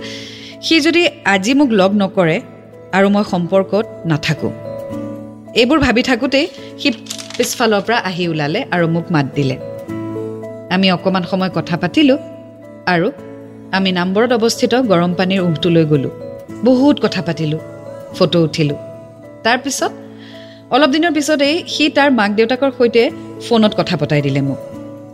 সি 0.62 0.75
যদি 0.81 1.03
আজি 1.25 1.53
মোক 1.55 1.71
লগ 1.81 1.93
নকৰে 2.03 2.40
আৰু 2.97 3.09
মই 3.15 3.25
সম্পৰ্কত 3.33 3.87
নাথাকোঁ। 4.11 4.53
এইবোৰ 5.61 5.79
ভাবি 5.79 6.03
থাকোঁতেই 6.11 6.47
সি 6.81 6.89
পিছফালৰ 7.37 7.83
পৰা 7.87 7.99
আহি 8.09 8.25
ওলালে 8.29 8.61
আৰু 8.75 8.87
মোক 8.95 9.07
মাত 9.15 9.27
দিলে। 9.37 9.57
আমি 10.75 10.87
অকণমান 10.97 11.25
সময় 11.31 11.53
কথা 11.55 11.77
পাতিলোঁ 11.83 12.19
আৰু 12.95 13.09
আমি 13.77 13.91
নাম্বৰত 13.99 14.31
অৱস্থিত 14.39 14.73
গৰম 14.91 15.13
পানীৰ 15.19 15.41
উঁহটোলৈ 15.47 15.85
গ'লোঁ। 15.85 16.13
বহুত 16.65 16.97
কথা 17.05 17.21
পাতিলোঁ 17.23 17.61
ফটো 18.17 18.39
উঠিলোঁ। 18.43 18.79
তাৰপিছত 19.45 19.93
অলপ 20.75 20.91
দিনৰ 20.91 21.13
পিছতেই 21.17 21.55
সি 21.69 21.85
তাৰ 21.97 22.11
মাক 22.11 22.31
দেউতাকৰ 22.39 22.71
সৈতে 22.79 23.03
ফোনত 23.49 23.73
কথা 23.81 23.95
পতাই 23.97 24.23
দিলে 24.27 24.41
মোক। 24.41 24.61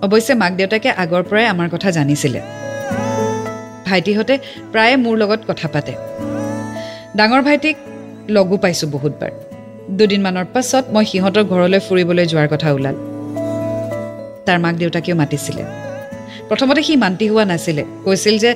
অৱশ্যে 0.05 0.35
মাক 0.35 0.53
দেউতাকে 0.53 0.91
আগৰ 1.03 1.23
পৰাই 1.31 1.47
আমাৰ 1.47 1.69
কথা 1.75 1.89
জানিছিলে। 1.91 2.41
ভাইটিহঁতে 3.87 4.35
প্ৰায়ে 4.73 4.97
মোৰ 4.97 5.15
লগত 5.23 5.41
কথা 5.49 5.69
পাতে। 5.69 5.93
ডাঙৰ 7.19 7.43
ভাইটিক 7.43 7.77
লগো 8.37 8.57
পাইছোঁ 8.63 8.89
বহুতবাৰ। 8.95 9.33
দুদিনমানৰ 9.99 10.47
পাছত 10.55 10.85
মই 10.95 11.05
সিহঁতৰ 11.11 11.45
ঘৰলৈ 11.53 11.81
ফুৰিবলৈ 11.87 12.27
যোৱাৰ 12.33 12.49
কথা 12.49 12.69
ওলাল। 12.77 12.97
তাৰ 14.47 14.59
মাক 14.65 14.75
দেউতাকেও 14.83 15.17
মাতিছিলে। 15.17 15.63
প্ৰথমতে 16.49 16.83
সি 16.83 16.95
মান্তি 16.97 17.27
হোৱা 17.29 17.45
নাছিলে। 17.45 17.83
কৈছিল 18.05 18.39
যে 18.39 18.51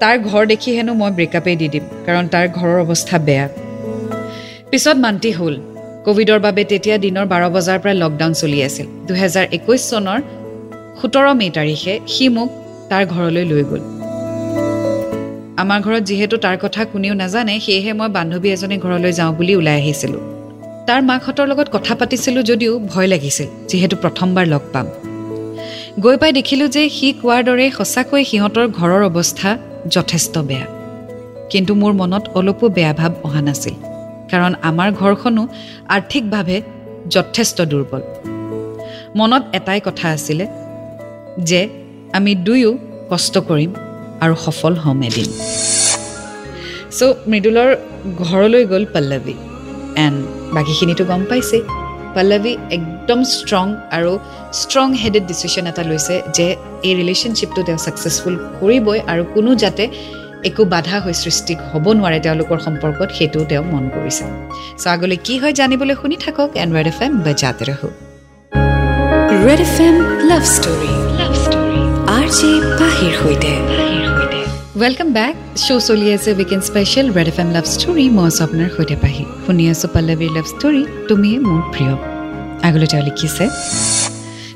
তাৰ 0.00 0.14
ঘৰ 0.28 0.42
দেখি 0.52 0.70
হেনো 0.76 0.92
মই 1.00 1.10
ব্ৰেকআপেই 1.18 1.56
দি 1.60 1.68
দিম 1.74 1.84
কাৰণ 2.06 2.24
তাৰ 2.34 2.46
ঘৰৰ 2.58 2.78
অৱস্থা 2.84 3.16
বেয়া। 3.18 3.46
পিছত 4.70 4.96
মান্তি 5.04 5.30
হ'ল। 5.38 5.54
ক'ভিডৰ 6.06 6.38
বাবে 6.46 6.62
তেতিয়া 6.70 6.96
দিনৰ 6.98 7.26
বাৰ 7.32 7.42
বজাৰ 7.56 7.78
পৰা 7.82 7.94
লকডাউন 8.02 8.32
চলি 8.40 8.58
আছিল। 8.68 8.86
দুহেজাৰ 9.08 9.46
একৈছ 9.56 9.82
চনৰ 9.90 10.20
সোতৰ 11.00 11.26
মে' 11.40 11.52
তাৰিখে 11.58 11.94
সি 12.12 12.24
মোক 12.36 12.48
তাৰ 12.90 13.02
ঘৰলৈ 13.14 13.44
লৈ 13.52 13.64
গ'ল। 13.70 13.93
আমাৰ 15.62 15.80
ঘৰত 15.82 16.02
যিহেতু 16.02 16.36
তাৰ 16.36 16.56
কথা 16.62 16.84
কোনেও 16.84 17.14
নাজানে 17.14 17.54
সেয়েহে 17.60 17.92
মই 17.98 18.08
বান্ধৱী 18.08 18.48
এজনী 18.54 18.76
ঘৰলৈ 18.84 19.12
যাওঁ 19.12 19.32
বুলি 19.38 19.54
ওলাই 19.56 19.76
আহিছিলোঁ। 19.80 20.22
তাৰ 20.86 21.00
মাকহঁতৰ 21.02 21.46
লগত 21.50 21.68
কথা 21.76 21.94
পাতিছিলোঁ 21.94 22.42
যদিও 22.42 22.72
ভয় 22.92 23.06
লাগিছিল 23.06 23.48
যিহেতু 23.68 23.94
প্ৰথমবাৰ 23.96 24.46
লগ 24.46 24.62
পাম। 24.72 24.86
গৈ 26.04 26.16
পাই 26.16 26.32
দেখিলোঁ 26.32 26.68
যে 26.68 26.82
সি 26.88 27.08
কোৱাৰ 27.20 27.42
দৰে 27.48 27.66
সঁচাকৈ 27.70 28.22
সিহঁতৰ 28.24 28.66
ঘৰৰ 28.78 29.02
অৱস্থা 29.10 29.50
যথেষ্ট 29.90 30.34
বেয়া। 30.38 30.66
কিন্তু 31.50 31.72
মোৰ 31.74 31.92
মনত 31.92 32.24
অলপো 32.34 32.66
বেয়া 32.68 32.92
ভাৱ 32.92 33.12
অহা 33.26 33.40
নাছিল 33.40 33.74
কাৰণ 34.30 34.52
আমাৰ 34.62 34.88
ঘৰখনো 35.00 35.42
আৰ্থিকভাৱে 35.88 36.58
যথেষ্ট 37.10 37.58
দুৰ্বল। 37.72 38.02
মনত 39.16 39.42
এটাই 39.58 39.80
কথা 39.84 40.06
আছিলে 40.10 40.44
যে 41.38 41.60
আমি 42.12 42.32
দুয়ো 42.46 42.70
কষ্ট 43.10 43.34
কৰিম 43.38 43.72
আৰু 44.24 44.34
সফল 44.46 44.72
হ'ম 44.82 44.98
এদিন। 45.08 45.28
চ' 46.98 47.14
মৃদুলৰ 47.30 47.70
ঘৰলৈ 48.28 48.62
গ'ল 48.72 48.84
পল্লৱী। 48.94 49.34
এণ্ড 50.04 50.18
বাকীখিনিতো 50.54 51.04
গম 51.10 51.22
পাইছে 51.30 51.58
পল্লৱী 52.14 52.52
একদম 52.76 53.20
ষ্ট্ৰং 53.36 53.66
আৰু 53.96 54.12
ষ্ট্ৰং 54.60 54.86
হেডেড 55.02 55.24
ডিচিশ্যন 55.30 55.64
এটা 55.70 55.82
লৈছে 55.90 56.14
যে 56.36 56.46
এই 56.88 56.94
ৰিলেশ্যনশ্বিপটো 57.00 57.60
তেওঁ 57.66 57.80
ছাকচেছফুল 57.84 58.34
কৰিবই 58.60 58.98
আৰু 59.12 59.22
কোনো 59.34 59.50
যাতে 59.62 59.84
একো 60.48 60.62
বাধা 60.74 60.96
হৈ 61.04 61.14
সৃষ্টি 61.24 61.52
হ'ব 61.70 61.84
নোৱাৰে 61.98 62.18
তেওঁলোকৰ 62.26 62.58
সম্পৰ্কত 62.66 63.08
সেইটোও 63.18 63.44
তেওঁ 63.50 63.64
মন 63.72 63.84
কৰিছে। 63.94 64.24
চ' 64.82 64.86
আগলৈ 64.94 65.18
কি 65.26 65.34
হয় 65.40 65.54
জানিবলৈ 65.60 65.94
শুনি 66.00 66.16
থাকক 66.24 66.50
এণ্ড 66.62 66.70
ৰেড 66.76 66.88
এফ 66.92 66.98
এম 67.04 67.12
বজাতে 67.26 67.64
ৰহো। 67.70 67.88
Red 69.46 69.60
F 69.66 69.76
M 69.86 69.96
love 70.30 70.42
story 70.56 70.92
love 71.20 71.32
story 71.44 71.80
R 72.16 72.26
J 72.38 72.50
পাহিৰ 72.80 73.12
সৈতে। 73.20 73.52
ৱেলকাম 74.74 75.08
বেক 75.12 75.34
শ্ব' 75.56 75.82
চলি 75.88 76.06
আছে 76.16 76.30
weekend 76.38 76.64
special 76.70 77.06
Red 77.16 77.28
F 77.32 77.38
M 77.42 77.48
love 77.56 77.64
story 77.74 78.04
মই 78.16 78.24
আছোঁ 78.28 78.42
আপোনাৰ 78.46 78.68
সৈতে 78.76 78.96
পাহি 79.02 79.24
শুনি 79.44 79.64
আছোঁ 79.72 79.88
পল্লৱীৰ 79.94 80.30
লাভ 80.36 80.46
ষ্টৰী 80.52 80.82
তুমিয়ে 81.08 81.38
মোৰ 81.46 81.60
প্ৰিয় 81.72 81.94
আগলৈ 82.66 82.86
তেওঁ 82.92 83.02
লিখিছে 83.08 83.44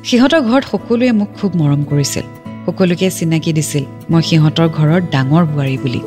সিহঁতৰ 0.08 0.40
ঘৰত 0.48 0.64
সকলোৱে 0.72 1.08
মোক 1.20 1.30
খুব 1.38 1.50
মৰম 1.60 1.80
কৰিছিল 1.90 2.24
সকলোকে 2.66 3.06
চিনাকি 3.18 3.50
দিছিল 3.58 3.84
মই 4.10 4.22
সিহঁতৰ 4.28 4.68
ঘৰৰ 4.78 5.00
ডাঙৰ 5.14 5.44
বোৱাৰী 5.50 5.76
বুলি 5.84 6.00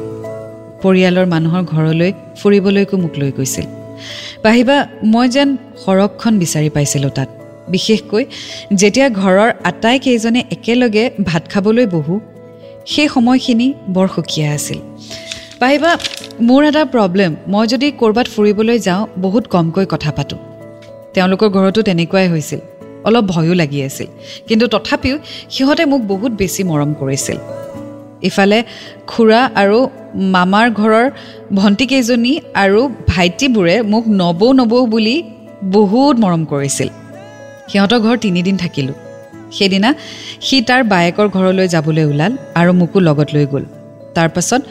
পৰিয়ালৰ 0.83 1.25
মানুহৰ 1.33 1.63
ঘৰলৈ 1.73 2.11
ফুৰিবলৈকো 2.39 2.95
মোক 3.03 3.13
লৈ 3.21 3.31
গৈছিল 3.37 3.65
পাহিবা 4.43 4.77
মই 5.13 5.25
যেন 5.35 5.49
সৰহখন 5.83 6.33
বিচাৰি 6.43 6.69
পাইছিলোঁ 6.75 7.11
তাত 7.17 7.29
বিশেষকৈ 7.73 8.23
যেতিয়া 8.73 9.07
ঘৰৰ 9.21 9.49
আটাইকেইজনে 9.63 10.41
একেলগে 10.55 11.03
ভাত 11.25 11.43
খাবলৈ 11.53 11.87
বহোঁ 11.95 12.19
সেই 12.85 13.07
সময়খিনি 13.07 13.73
বৰ 13.89 14.07
সুকীয়া 14.07 14.53
আছিল। 14.53 14.79
পাহিবা 15.59 15.97
মোৰ 16.41 16.63
এটা 16.63 16.85
প্ৰব্লেম 16.85 17.35
মই 17.47 17.67
যদি 17.67 17.91
ক'ৰবাত 17.91 18.27
ফুৰিবলৈ 18.27 18.79
যাওঁ 18.79 19.07
বহুত 19.17 19.47
কমকৈ 19.47 19.85
কথা 19.89 20.11
পাতোঁ। 20.11 20.37
তেওঁলোকৰ 21.13 21.49
ঘৰতো 21.49 21.81
তেনেকুৱাই 21.81 22.29
হৈছিল। 22.29 22.59
অলপ 23.03 23.23
ভয়ো 23.23 23.53
লাগি 23.53 23.83
আছিল। 23.83 24.07
কিন্তু 24.47 24.67
তথাপিও 24.67 25.17
সিহঁতে 25.49 25.85
মোক 25.85 26.01
বহুত 26.01 26.31
বেছি 26.31 26.63
মৰম 26.63 26.93
কৰিছিল। 26.93 27.37
ইফালে 28.21 28.63
খুৰা 29.07 29.49
আৰু 29.55 29.87
মামাৰ 30.13 30.71
ঘৰৰ 30.71 31.11
ভণ্টিকেইজনী 31.53 32.41
আৰু 32.53 32.89
ভাইটিবোৰে 33.07 33.81
মোক 33.81 34.03
নবৌ 34.07 34.53
নবৌ 34.53 34.85
বুলি 34.85 35.23
বহুত 35.63 36.19
মৰম 36.19 36.45
কৰিছিল। 36.45 36.87
সিহঁতৰ 37.67 37.99
ঘৰ 37.99 38.17
তিনিদিন 38.17 38.57
থাকিলোঁ। 38.57 38.93
সেইদিনা 39.57 39.89
সি 40.41 40.57
তাৰ 40.61 40.81
বায়েকৰ 40.83 41.27
ঘৰলৈ 41.35 41.67
যাবলৈ 41.67 42.05
ওলাল 42.11 42.33
আৰু 42.59 42.71
মোকো 42.73 42.99
লগত 42.99 43.27
লৈ 43.35 43.45
গ'ল। 43.45 43.63
তাৰপাছত 44.15 44.61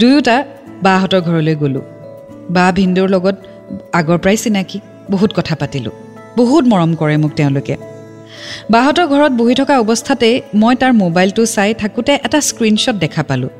দুয়োটা 0.00 0.36
বাহঁতৰ 0.82 1.20
ঘৰলৈ 1.28 1.54
গ'লোঁ। 1.54 1.84
বা 2.54 2.64
ভিনদেউৰ 2.72 3.08
লগত 3.10 3.36
আগৰ 3.92 4.18
পৰাই 4.18 4.36
চিনাকি 4.36 4.78
বহুত 5.10 5.30
কথা 5.38 5.54
পাতিলোঁ। 5.60 5.92
বহুত 6.36 6.64
মৰম 6.72 6.90
কৰে 6.94 7.16
মোক 7.16 7.32
তেওঁলোকে। 7.36 7.74
বাহঁতৰ 8.70 9.06
ঘৰত 9.06 9.32
বহি 9.40 9.54
থকা 9.54 9.74
অৱস্থাতেই 9.78 10.36
মই 10.54 10.74
তাৰ 10.76 10.92
মোবাইলটো 10.92 11.42
চাই 11.46 11.74
থাকোঁতে 11.74 12.12
এটা 12.26 12.38
স্ক্ৰীনশ্বট 12.48 12.96
দেখা 13.04 13.22
পালোঁ। 13.22 13.52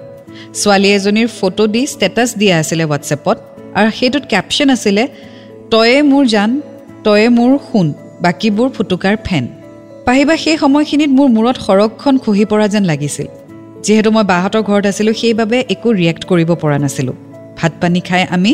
ছোৱালী 0.61 0.89
এজনীৰ 0.89 1.29
ফটো 1.41 1.65
দি 1.67 1.83
ষ্টেটাছ 1.87 2.31
দিয়া 2.37 2.55
আছিলে 2.59 2.85
হোৱাটছএপত 2.85 3.37
আৰু 3.75 3.89
সেইটোত 3.99 4.25
কেপশ্যন 4.33 4.69
আছিলে 4.71 5.03
তয়ে 5.71 5.97
মোৰ 6.03 6.25
জান 6.27 6.51
তয়ে 7.05 7.29
মোৰ 7.29 7.53
সোণ 7.69 7.87
বাকীবোৰ 8.23 8.69
ফুটুকাৰ 8.69 9.17
ফেন। 9.25 9.45
পাহিবা 10.07 10.35
সেই 10.37 10.57
সময়খিনিত 10.63 11.11
মোৰ 11.19 11.29
মূৰত 11.37 11.57
সৰগখন 11.67 12.15
খহি 12.19 12.45
পৰা 12.45 12.67
যেন 12.69 12.85
লাগিছিল। 12.85 13.27
যিহেতু 13.85 14.11
মই 14.11 14.25
বাহঁতৰ 14.25 14.63
ঘৰত 14.69 14.85
আছিলোঁ 14.87 15.15
সেইবাবে 15.15 15.59
একো 15.75 15.89
ৰিয়েক্ট 15.93 16.23
কৰিব 16.25 16.51
পৰা 16.63 16.79
নাছিলোঁ। 16.79 17.15
ভাত 17.59 17.73
পানী 17.81 18.01
খাই 18.01 18.23
আমি 18.31 18.53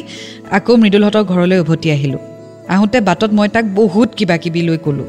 আকৌ 0.51 0.73
মৃদুলহঁতৰ 0.77 1.25
ঘৰলৈ 1.33 1.59
উভতি 1.59 1.89
আহিলোঁ। 1.91 2.21
আহোঁতে 2.69 2.99
বাটত 3.01 3.31
মই 3.33 3.49
তাক 3.49 3.65
বহুত 3.75 4.09
কিবা 4.15 4.37
কিবি 4.37 4.63
লৈ 4.63 4.79
ক'লোঁ। 4.85 5.09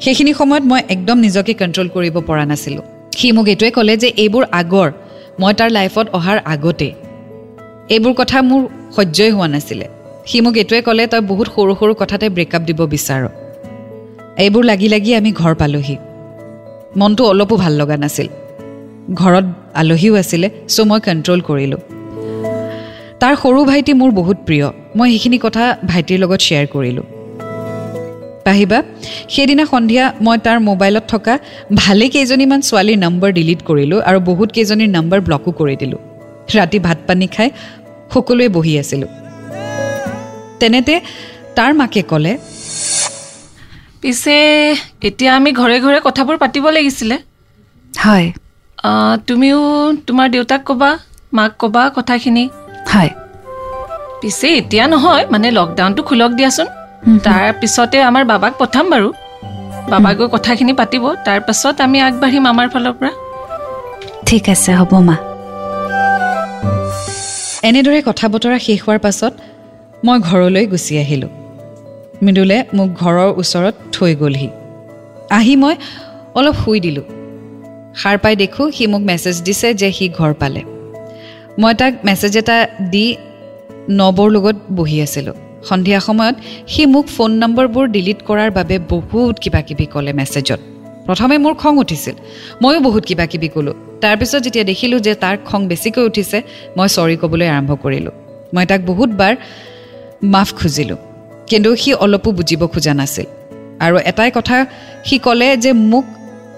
সেইখিনি 0.00 0.32
সময়ত 0.34 0.64
মই 0.64 0.80
একদম 0.94 1.16
নিজকে 1.18 1.52
কণ্ট্ৰল 1.54 1.88
কৰিব 1.88 2.16
পৰা 2.28 2.44
নাছিলোঁ। 2.44 2.84
সি 3.16 3.26
মোক 3.32 3.46
এইটোৱে 3.48 3.70
ক'লে 3.70 3.94
যে 3.96 4.08
এইবোৰ 4.22 4.44
আগৰ 4.60 4.88
মই 5.40 5.52
তাৰ 5.58 5.70
লাইফত 5.70 6.06
অহাৰ 6.12 6.38
আগতে। 6.44 6.88
এইবোৰ 7.94 8.12
কথা 8.20 8.38
মোৰ 8.42 8.62
সহ্যই 8.96 9.30
হোৱা 9.30 9.48
নাছিলে। 9.48 9.86
সি 10.26 10.36
মোক 10.40 10.54
এইটোৱে 10.56 10.80
ক'লে 10.82 11.04
তই 11.06 11.20
বহুত 11.30 11.48
সৰু 11.56 11.72
সৰু 11.80 11.92
কথাতে 12.02 12.26
ব্ৰেকআপ 12.28 12.62
দিব 12.68 12.80
বিচাৰ। 12.94 13.22
এইবোৰ 14.38 14.64
লাগি 14.64 14.88
লাগি 14.88 15.14
আমি 15.14 15.32
ঘৰ 15.32 15.54
পালোঁহি। 15.54 15.96
মনটো 16.96 17.24
অলপো 17.24 17.56
ভাল 17.56 17.72
লগা 17.72 17.96
নাছিল। 17.96 18.28
ঘৰত 19.14 19.44
আলহীও 19.74 20.14
আছিলে 20.14 20.50
চ' 20.68 20.80
মই 20.80 21.00
কণ্ট্ৰল 21.00 21.40
কৰিলোঁ। 21.40 21.78
তাৰ 23.20 23.36
সৰু 23.36 23.64
ভাইটি 23.64 23.92
মোৰ 23.94 24.10
বহুত 24.10 24.36
প্ৰিয়। 24.46 24.66
মই 24.96 25.10
সেইখিনি 25.10 25.38
কথা 25.38 25.76
ভাইটিৰ 25.88 26.18
লগত 26.18 26.40
শ্বেয়াৰ 26.40 26.66
কৰিলোঁ। 26.66 27.02
পাহিবা 28.44 28.82
সেইদিনা 29.28 29.66
সন্ধিয়া 29.66 30.12
মই 30.20 30.38
তাৰ 30.38 30.60
মোবাইলত 30.60 31.02
থকা 31.08 31.38
ভালে 31.74 32.08
কেইজনীমান 32.08 32.60
ছোৱালীৰ 32.60 32.98
নম্বৰ 32.98 33.32
ডিলিট 33.32 33.60
কৰিলোঁ 33.62 34.02
আৰু 34.02 34.20
বহুত 34.20 34.52
কেইজনীৰ 34.52 34.88
নম্বৰ 34.88 35.20
ব্লকো 35.20 35.50
কৰি 35.50 35.76
দিলোঁ। 35.76 35.98
ৰাতি 36.56 36.78
ভাত 36.78 36.98
পানী 37.06 37.26
খাই 37.26 37.50
সকলোৱে 38.14 38.48
বহি 38.48 38.78
আছিলোঁ। 38.78 39.08
তেনেতে 40.60 41.00
তাৰ 41.56 41.74
মাকে 41.74 42.02
ক'লে 42.02 42.36
পিছে 44.02 44.34
এতিয়া 45.02 45.30
আমি 45.34 45.50
ঘৰে 45.52 45.76
ঘৰে 45.80 45.98
কথাবোৰ 46.04 46.36
পাতিব 46.38 46.64
লাগিছিলে। 46.70 47.16
হয়। 48.00 48.26
তুমিও 49.26 49.58
তোমাৰ 50.06 50.26
দেউতাক 50.30 50.62
ক'বা 50.66 50.90
মাক 51.32 51.52
ক'বা 51.58 51.82
কথাখিনি। 51.96 52.44
হয়। 52.92 53.10
পিছে 54.22 54.48
এতিয়া 54.56 54.84
নহয় 54.86 55.24
মানে 55.30 55.48
লকডাউনটো 55.50 56.02
খোলক 56.02 56.32
দিয়াচোন। 56.34 56.68
তাৰ 57.24 57.44
পিছতে 57.60 57.98
আমাৰ 58.02 58.24
বাবাক 58.24 58.52
পঠাম 58.58 58.86
বাৰু। 58.92 59.08
বাবা 59.90 60.10
গৈ 60.18 60.28
কথাখিনি 60.32 60.72
পাতিব 60.80 61.04
তাৰপাছত 61.26 61.76
আমি 61.80 61.98
আগবাঢ়িম 62.00 62.44
আমাৰ 62.46 62.66
ফালৰ 62.72 62.94
পৰা। 62.98 63.12
ঠিক 64.26 64.44
আছে 64.48 64.70
হ'ব 64.78 64.92
মা। 65.00 65.16
এনেদৰে 67.68 68.00
কথা 68.02 68.26
বতৰা 68.34 68.58
শেষ 68.58 68.78
হোৱাৰ 68.84 68.98
পাছত 68.98 69.32
মই 70.04 70.18
ঘৰলৈ 70.28 70.64
গুচি 70.66 70.94
আহিলোঁ। 70.98 71.30
মৃদুলে 72.22 72.64
মোক 72.74 72.90
ঘৰৰ 73.00 73.30
ওচৰত 73.36 73.74
থৈ 73.92 74.14
গ'লহি। 74.14 74.48
আহি 75.30 75.56
মই 75.56 75.74
অলপ 76.34 76.54
শুই 76.64 76.80
দিলোঁ। 76.80 77.02
সাৰ 77.94 78.18
পাই 78.18 78.36
দেখোঁ 78.36 78.70
সি 78.70 78.86
মোক 78.86 79.00
মেছেজ 79.00 79.42
দিছে 79.42 79.74
যে 79.74 79.92
সি 79.92 80.08
ঘৰ 80.08 80.34
পালে। 80.34 80.62
মই 81.58 81.74
তাক 81.74 81.92
মেছেজ 82.04 82.36
এটা 82.36 82.68
দি 82.90 83.16
নবৰ 83.90 84.30
লগত 84.30 84.56
বহি 84.72 85.02
আছিলোঁ। 85.02 85.34
সন্ধিয়া 85.68 86.00
সময়ত 86.00 86.36
সি 86.66 86.86
মোক 86.86 87.06
ফোন 87.06 87.30
নম্বৰবোৰ 87.32 87.88
ডিলিট 87.88 88.18
কৰাৰ 88.26 88.50
বাবে 88.50 88.78
বহুত 88.78 89.38
কিবা 89.38 89.60
কিবি 89.60 89.86
ক'লে 89.86 90.12
মেছেজত। 90.12 90.60
প্ৰথমে 91.06 91.38
মোৰ 91.38 91.54
খং 91.54 91.78
উঠিছিল। 91.78 92.14
ময়ো 92.62 92.80
বহুত 92.80 93.04
কিবা 93.04 93.26
কিবি 93.26 93.48
ক'লোঁ। 93.48 93.74
তাৰপিছত 94.00 94.42
যেতিয়া 94.42 94.64
দেখিলোঁ 94.64 94.98
যে 94.98 95.14
তাৰ 95.14 95.36
খং 95.44 95.66
বেছিকৈ 95.66 96.02
উঠিছে 96.04 96.42
মই 96.76 96.88
চৰি 96.88 97.16
ক'বলৈ 97.16 97.48
আৰম্ভ 97.48 97.70
কৰিলোঁ। 97.82 98.12
মই 98.54 98.66
তাক 98.66 98.80
বহুতবাৰ 98.86 99.36
মাফ 100.22 100.54
খুজিলোঁ। 100.54 100.96
কিন্তু 101.46 101.76
সি 101.76 101.94
অলপো 101.94 102.28
বুজিব 102.32 102.62
খোজা 102.66 102.92
নাছিল। 102.94 103.26
আৰু 103.80 103.96
এটাই 104.10 104.30
কথা 104.34 104.66
সি 105.04 105.18
ক'লে 105.18 105.56
যে 105.56 105.72
মোক 105.72 106.04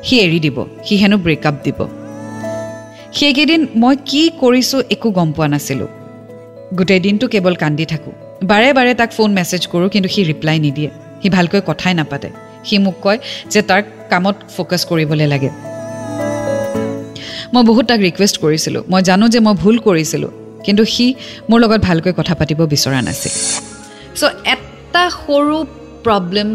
সি 0.03 0.15
এৰি 0.27 0.39
দিব 0.41 0.57
সি 0.85 0.95
হেনো 0.97 1.17
ব্ৰেকআপ 1.19 1.55
দিব। 1.65 1.79
সেইকেইদিন 3.13 3.69
মই 3.75 3.97
কি 4.07 4.31
কৰিছোঁ 4.41 4.83
একো 4.91 5.11
গম 5.11 5.29
পোৱা 5.33 5.49
নাছিলোঁ। 5.49 5.89
গোটেই 6.75 7.01
দিনটো 7.01 7.27
কেৱল 7.29 7.55
কান্দি 7.55 7.85
থাকোঁ। 7.87 8.13
বাৰে 8.51 8.73
বাৰে 8.73 8.95
তাক 8.95 9.11
ফোন 9.13 9.31
মেছেজ 9.33 9.63
কৰোঁ 9.67 9.89
কিন্তু 9.89 10.09
সি 10.09 10.21
ৰিপ্লাই 10.25 10.59
নিদিয়ে। 10.59 10.91
সি 11.23 11.29
ভালকৈ 11.31 11.61
কথাই 11.67 11.95
নাপাতে। 11.95 12.29
সি 12.65 12.79
মোক 12.79 12.95
কয় 13.03 13.19
যে 13.51 13.63
তাৰ 13.63 13.83
কামত 14.11 14.37
ফ'কাছ 14.57 14.85
কৰিবলৈ 14.85 15.27
লাগে। 15.27 15.51
মই 17.55 17.63
বহুত 17.65 17.85
তাক 17.87 18.01
ৰিকুৱেষ্ট 18.01 18.37
কৰিছিলোঁ। 18.41 18.83
মই 18.91 19.03
জানো 19.03 19.29
যে 19.29 19.39
মই 19.41 19.55
ভুল 19.55 19.77
কৰিছিলোঁ। 19.79 20.31
কিন্তু 20.65 20.85
সি 20.85 21.15
মোৰ 21.51 21.59
লগত 21.61 21.81
ভালকৈ 21.81 22.13
কথা 22.17 22.35
পাতিব 22.35 22.61
বিচৰা 22.67 23.01
নাছিল। 23.03 23.33
চ' 24.21 24.33
এটা 24.95 25.11
সৰু 25.27 25.57
প্ৰব্লেম 26.07 26.49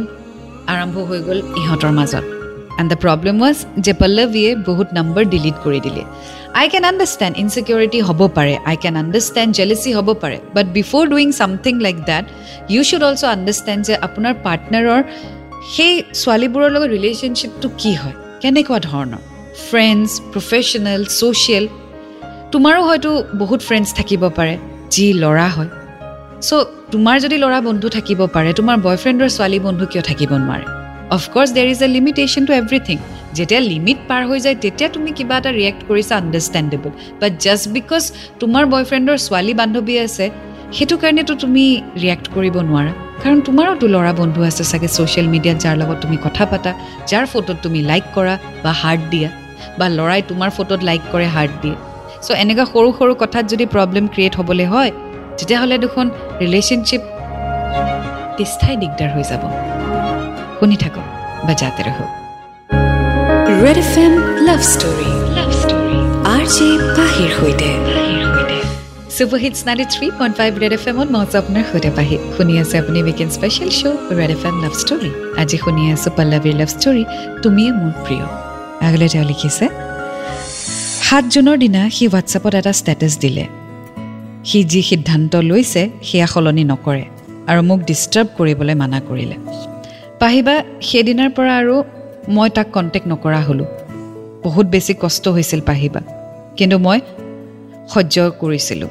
আৰম্ভ 0.73 0.95
হৈ 1.07 1.19
গ'ল 1.27 1.39
ইহঁতৰ 1.61 1.91
মাজত। 1.99 2.25
এণ্ড 2.79 2.87
দ্য 2.91 2.97
প্ৰব্লেম 3.05 3.35
ৱাজ 3.43 3.57
যে 3.85 3.93
পল্লৱীয়ে 4.01 4.51
বহুত 4.69 4.87
নম্বৰ 4.97 5.23
ডিলিট 5.33 5.57
কৰি 5.65 5.79
দিলে। 5.85 6.03
আই 6.59 6.65
কেন 6.73 6.83
আণ্ডাৰষ্টেণ্ড 6.91 7.33
ইনচিকিউৰিটি 7.43 7.99
হ'ব 8.07 8.21
পাৰে 8.37 8.53
আই 8.69 8.75
কেন 8.83 8.95
আণ্ডাৰষ্টেণ্ড 9.03 9.51
জেলেচি 9.59 9.89
হ'ব 9.97 10.09
পাৰে 10.21 10.37
but 10.55 10.65
before 10.77 11.03
doing 11.13 11.27
something 11.39 11.73
like 11.85 11.97
that 12.09 12.25
you 12.73 12.81
should 12.89 13.03
also' 13.07 13.25
understand 13.35 13.81
যে 13.87 13.95
আপোনাৰ 14.07 14.33
পাৰ্টনাৰৰ 14.45 15.01
সেই 15.73 15.93
ছোৱালীবোৰৰ 16.21 16.69
লগত 16.75 16.89
ৰিলেশ্যনশ্বিপটো 16.95 17.67
কি 17.81 17.91
হয় 18.01 18.15
কেনেকুৱা 18.41 18.79
ধৰণৰ? 18.89 19.21
ফ্ৰেণ্ডছ 19.67 20.09
প্ৰফেশ্যনেল 20.33 21.01
ছ'চিয়েল 21.17 21.65
তোমাৰো 22.53 22.79
হয়তো 22.87 23.09
বহুত 23.41 23.59
ফ্ৰেণ্ডছ 23.67 23.89
থাকিব 23.99 24.21
পাৰে 24.37 24.53
যি 24.93 25.05
ল'ৰা 25.21 25.47
হয়। 25.55 25.71
চ' 26.47 26.78
তোমাৰ 26.93 27.17
যদি 27.23 27.37
ল'ৰা 27.43 27.59
বন্ধু 27.69 27.87
থাকিব 27.95 28.19
পাৰে 28.35 28.51
তোমাৰ 28.59 28.77
বয়ফ্ৰেণ্ডৰ 28.85 29.29
ছোৱালী 29.37 29.57
বন্ধু 29.65 29.85
কিয় 29.91 30.03
থাকিব 30.09 30.31
নোৱাৰে? 30.43 30.65
Of course 31.15 31.49
there 31.57 31.67
is 31.73 31.81
a 31.85 31.89
limitation 31.97 32.43
to 32.47 32.53
everything 32.61 32.97
যেতিয়া 33.37 33.61
লিমিট 33.71 33.99
পাৰ 34.09 34.21
হৈ 34.29 34.39
যায় 34.45 34.57
তেতিয়া 34.63 34.87
তুমি 34.95 35.09
কিবা 35.17 35.35
এটা 35.41 35.51
ৰিয়েক্ট 35.59 35.81
কৰিছা 35.89 36.13
আণ্ডাৰষ্টেণ্ডেবল 36.21 36.91
বাট 37.21 37.31
জাষ্ট 37.45 37.65
বিকজ 37.77 38.03
তোমাৰ 38.41 38.63
বয়ফ্ৰেণ্ডৰ 38.73 39.17
ছোৱালী 39.25 39.53
বান্ধৱী 39.59 39.95
আছে 40.05 40.25
সেইটো 40.75 40.95
কাৰণেতো 41.03 41.33
তুমি 41.43 41.63
ৰিয়েক্ট 42.03 42.25
কৰিব 42.35 42.55
নোৱাৰা। 42.69 42.91
কাৰণ 43.23 43.39
তোমাৰোতো 43.47 43.85
ল'ৰা 43.95 44.13
বন্ধু 44.21 44.39
আছে 44.49 44.63
চাগে 44.71 44.89
ছ'চিয়েল 44.95 45.27
মিডিয়াত 45.33 45.57
যাৰ 45.63 45.75
লগত 45.81 45.97
তুমি 46.03 46.17
কথা 46.25 46.43
পাতা 46.51 46.71
যাৰ 47.09 47.25
ফটোত 47.31 47.57
তুমি 47.65 47.79
লাইক 47.89 48.05
কৰা 48.15 48.33
বা 48.63 48.71
হাৰ্ট 48.81 49.01
দিয়া 49.13 49.29
বা 49.79 49.85
ল'ৰাই 49.97 50.21
তোমাৰ 50.29 50.49
ফটোত 50.57 50.81
লাইক 50.89 51.01
কৰে 51.13 51.27
হাৰ্ট 51.35 51.53
দিয়ে। 51.63 51.75
চ' 52.25 52.37
এনেকুৱা 52.43 52.65
সৰু 52.73 52.89
সৰু 52.97 53.13
কথাত 53.21 53.45
যদি 53.51 53.65
প্ৰব্লেম 53.73 54.05
ক্ৰিয়েট 54.13 54.33
হ'বলৈ 54.39 54.67
হয় 54.73 54.91
তেতিয়াহ'লে 55.39 55.77
দেখোন 55.85 56.05
ৰিলেশ্যনশ্বিপ 56.43 57.01
তিষ্ঠাই 58.37 58.75
দিগদাৰ 58.81 59.09
হৈ 59.15 59.23
যাব। 59.31 59.43
শুনি 60.57 60.77
থাকক 60.83 61.05
বা 61.45 61.53
যাতে 61.61 61.81
ৰহ 61.87 61.99
Red 63.63 63.77
F 63.83 63.93
M 64.05 64.13
love 64.47 64.61
story 64.73 65.09
love 65.37 65.49
story 65.61 65.97
R 66.35 66.43
J 66.55 66.67
পাহিৰ 66.97 67.29
সৈতে। 67.39 67.69
Super 69.15 69.39
hits 69.43 69.59
ninety 69.67 69.85
three 69.93 70.07
point 70.19 70.33
five 70.39 70.51
Red 70.63 70.73
F 70.77 70.83
এমত 70.91 71.07
মই 71.13 71.25
আপোনাৰ 71.41 71.63
সৈতে 71.71 71.89
পাহি। 71.97 72.17
শুনি 72.35 72.53
আছে 72.61 72.75
আপুনি 72.81 72.99
weekend 73.07 73.31
special 73.37 73.69
show' 73.79 73.99
Red 74.19 74.31
F 74.35 74.43
M 74.49 74.55
love 74.63 74.73
story 74.81 75.11
আজি 75.41 75.57
শুনি 75.63 75.81
আছোঁ 75.93 76.11
পল্লৱীৰ 76.17 76.55
লাভ 76.61 76.69
ষ্টৰী 76.75 77.03
তুমিয়ে 77.43 77.71
মোৰ 77.79 77.93
প্ৰিয়। 78.05 78.25
আগলৈ 78.87 79.07
তেওঁ 79.13 79.25
লিখিছে 79.31 79.65
সাত 81.07 81.23
জুনৰ 81.33 81.55
দিনা 81.63 81.81
সি 81.95 82.03
হোৱাটছএপত 82.11 82.53
এটা 82.59 82.71
ষ্টেটাছ 82.79 83.13
দিলে। 83.23 83.45
সি 84.45 84.63
যি 84.63 84.81
সিদ্ধান্ত 84.81 85.35
লৈছে 85.35 85.89
সেয়া 86.03 86.27
সলনি 86.27 86.63
নকৰে 86.63 87.03
আৰু 87.47 87.61
মোক 87.61 87.79
ডিষ্টাৰ্ব 87.79 88.27
কৰিবলৈ 88.37 88.75
মানা 88.75 88.99
কৰিলে। 88.99 89.35
পাহিবা 90.19 90.55
সেইদিনাৰ 90.81 91.29
পৰা 91.29 91.57
আৰু 91.57 91.83
মই 92.29 92.49
তাক 92.49 92.67
কণ্টেক্ট 92.71 93.07
নকৰা 93.07 93.41
হ'লোঁ। 93.41 93.65
বহুত 94.43 94.65
বেছি 94.67 94.93
কষ্ট 94.99 95.27
হৈছিল 95.27 95.61
পাহিবা 95.61 96.01
কিন্তু 96.57 96.77
মই 96.79 96.99
সহ্য 97.89 98.31
কৰিছিলোঁ। 98.39 98.87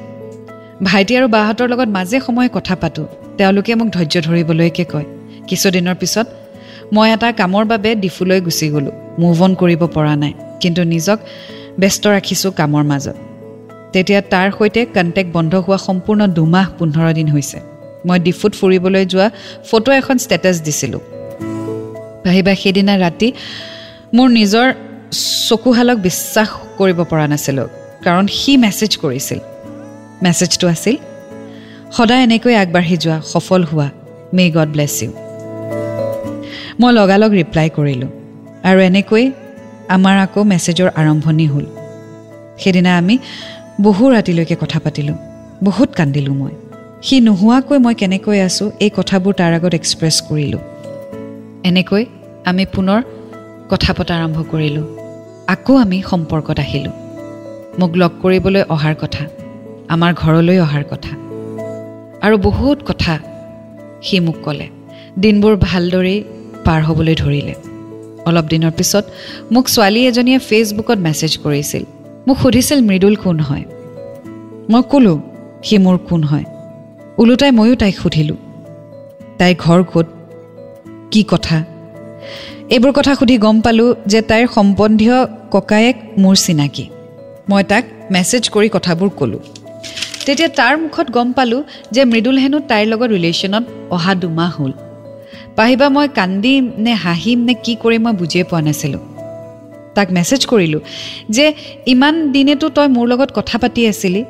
ভাইটি 0.83 1.13
আৰু 1.17 1.27
বাহঁতৰ 1.27 1.67
লগত 1.69 1.87
মাজে 1.87 2.19
সময়ে 2.19 2.49
কথা 2.53 2.75
পাতোঁ। 2.75 3.07
তেওঁলোকে 3.37 3.75
মোক 3.75 3.87
ধৈৰ্য 3.87 4.15
ধৰিবলৈকে 4.27 4.83
কয়। 4.83 5.05
কিছুদিনৰ 5.47 5.95
পিছত 5.95 6.27
মই 6.93 7.13
এটা 7.13 7.31
কামৰ 7.31 7.65
বাবে 7.65 7.95
ডিফুলৈ 7.95 8.41
গুচি 8.41 8.69
গ'লোঁ। 8.69 8.91
মুভ 9.19 9.41
অন 9.41 9.55
কৰিব 9.55 9.81
পৰা 9.85 10.15
নাই 10.15 10.33
কিন্তু 10.61 10.83
নিজক 10.83 11.19
ব্যস্ত 11.79 12.07
ৰাখিছোঁ 12.07 12.51
কামৰ 12.51 12.83
মাজত। 12.83 13.28
তেতিয়া 13.93 14.21
তাৰ 14.33 14.47
সৈতে 14.57 14.81
কণ্টেক্ট 14.95 15.29
বন্ধ 15.37 15.53
হোৱা 15.65 15.77
সম্পূৰ্ণ 15.87 16.21
দুমাহ 16.37 16.67
পোন্ধৰ 16.77 17.07
দিন 17.17 17.27
হৈছে। 17.35 17.57
মই 18.07 18.17
ডিফুত 18.27 18.51
ফুৰিবলৈ 18.59 19.03
যোৱা 19.11 19.27
ফটো 19.69 19.89
এখন 19.99 20.15
ষ্টেটাছ 20.25 20.57
দিছিলোঁ। 20.67 21.01
ভাবিবা 22.25 22.53
সেইদিনা 22.61 22.93
ৰাতি 23.03 23.27
মোৰ 24.15 24.27
নিজৰ 24.39 24.67
চকুহালক 25.47 25.97
বিশ্বাস 26.07 26.49
কৰিব 26.79 26.99
পৰা 27.11 27.25
নাছিলোঁ 27.33 27.67
কাৰণ 28.05 28.25
সি 28.39 28.51
মেছেজ 28.63 28.91
কৰিছিল। 29.03 29.39
মেছেজটো 30.23 30.65
আছিল 30.73 30.95
সদায় 31.95 32.21
এনেকৈ 32.27 32.53
আগবাঢ়ি 32.63 32.95
যোৱা 33.03 33.17
সফল 33.33 33.61
হোৱা 33.69 33.87
মে 34.35 34.43
গড 34.55 34.69
ব্লেছ 34.75 34.95
ইউ 35.03 35.11
মই 36.79 36.91
লগালগ 36.99 37.31
ৰিপ্লাই 37.41 37.67
কৰিলোঁ 37.77 38.11
আৰু 38.69 38.79
এনেকৈ 38.89 39.23
আমাৰ 39.95 40.15
আকৌ 40.25 40.41
মেছেজৰ 40.51 40.89
আৰম্ভণি 41.01 41.45
হ'ল। 41.53 41.65
সেইদিনা 42.61 42.91
আমি 43.01 43.15
বহু 43.81 44.09
ৰাতিলৈকে 44.09 44.55
কথা 44.61 44.79
পাতিলোঁ। 44.79 45.15
বহুত 45.63 45.89
কান্দিলোঁ 45.95 46.33
মই। 46.33 46.51
সি 47.01 47.19
নোহোৱাকৈ 47.19 47.77
মই 47.77 47.95
কেনেকৈ 47.95 48.39
আছোঁ 48.39 48.71
এই 48.79 48.89
কথাবোৰ 48.97 49.33
তাৰ 49.33 49.53
আগত 49.53 49.73
এক্সপ্ৰেছ 49.73 50.21
কৰিলোঁ। 50.21 50.59
এনেকৈ 51.63 52.05
আমি 52.45 52.65
পুনৰ 52.65 53.01
কথা 53.69 53.93
পতা 53.93 54.15
আৰম্ভ 54.15 54.37
কৰিলোঁ। 54.51 54.85
আকৌ 55.47 55.75
আমি 55.75 56.03
সম্পৰ্কত 56.09 56.59
আহিলোঁ। 56.59 56.91
মোক 57.79 57.91
লগ 57.95 58.11
কৰিবলৈ 58.21 58.63
অহাৰ 58.69 58.95
কথা 59.01 59.23
আমাৰ 59.89 60.13
ঘৰলৈ 60.13 60.59
অহাৰ 60.59 60.83
কথা। 60.89 61.13
আৰু 62.21 62.37
বহুত 62.37 62.77
কথা 62.85 63.19
সি 64.01 64.19
মোক 64.19 64.35
ক'লে। 64.43 64.67
দিনবোৰ 65.19 65.55
ভালদৰেই 65.61 66.23
পাৰ 66.65 66.81
হ'বলৈ 66.83 67.15
ধৰিলে। 67.15 67.53
অলপ 68.25 68.45
দিনৰ 68.45 68.71
পিছত 68.77 69.05
মোক 69.51 69.65
ছোৱালী 69.67 70.07
এজনীয়ে 70.07 70.39
ফেচবুকত 70.39 70.97
মেছেজ 70.97 71.37
কৰিছিল। 71.37 71.83
মোক 72.29 72.37
সুধিছিল 72.37 72.81
মৃদুল 72.81 73.15
কোন 73.15 73.39
হয়? 73.39 73.65
মই 74.69 74.81
ক'লোঁ 74.89 75.19
সি 75.63 75.77
মোৰ 75.77 75.97
কোন 75.97 76.23
হয়? 76.23 76.43
ওলোটাই 77.17 77.51
ময়ো 77.51 77.75
তাইক 77.75 77.95
সুধিলোঁ। 77.95 78.35
তাইৰ 79.37 79.55
ঘৰ 79.59 79.83
ক'ত? 79.83 80.05
কি 81.11 81.23
কথা? 81.27 81.65
এইবোৰ 82.69 82.91
কথা 82.91 83.15
সুধি 83.15 83.37
গম 83.37 83.61
পালোঁ 83.61 83.95
যে 84.07 84.21
তাইৰ 84.21 84.47
সম্বন্ধীয় 84.47 85.25
ককায়েক 85.51 85.95
মোৰ 86.17 86.35
চিনাকি। 86.35 86.89
মই 87.49 87.63
তাক 87.63 87.83
মেছেজ 88.11 88.49
কৰি 88.49 88.69
কথাবোৰ 88.71 89.09
ক'লোঁ। 89.09 89.39
তেতিয়া 90.25 90.49
তাৰ 90.49 90.77
মুখত 90.77 91.11
গম 91.11 91.31
পালোঁ 91.31 91.63
যে 91.91 92.05
মৃদুল 92.05 92.37
হেনো 92.37 92.59
তাইৰ 92.59 92.87
লগত 92.87 93.09
ৰিলেশ্যনত 93.09 93.63
অহা 93.89 94.15
দুমাহ 94.15 94.61
হ'ল। 94.61 94.71
পাহিবা 95.55 95.89
মই 95.89 96.07
কান্দিম 96.07 96.71
নে 96.77 96.93
হাঁহিম 96.93 97.39
নে 97.39 97.53
কি 97.53 97.75
কৰিম 97.81 98.01
মই 98.01 98.13
বুজিয়ে 98.13 98.43
পোৱা 98.43 98.61
নাছিলোঁ। 98.61 98.99
তাক 99.95 100.07
মেছেজ 100.17 100.41
কৰিলোঁ 100.51 100.81
যে 101.35 101.45
ইমান 101.93 102.15
দিনেতো 102.35 102.65
তই 102.77 102.87
মোৰ 102.95 103.05
লগত 103.11 103.29
কথা 103.37 103.55
পাতি 103.61 103.81
আছিলি। 103.91 104.21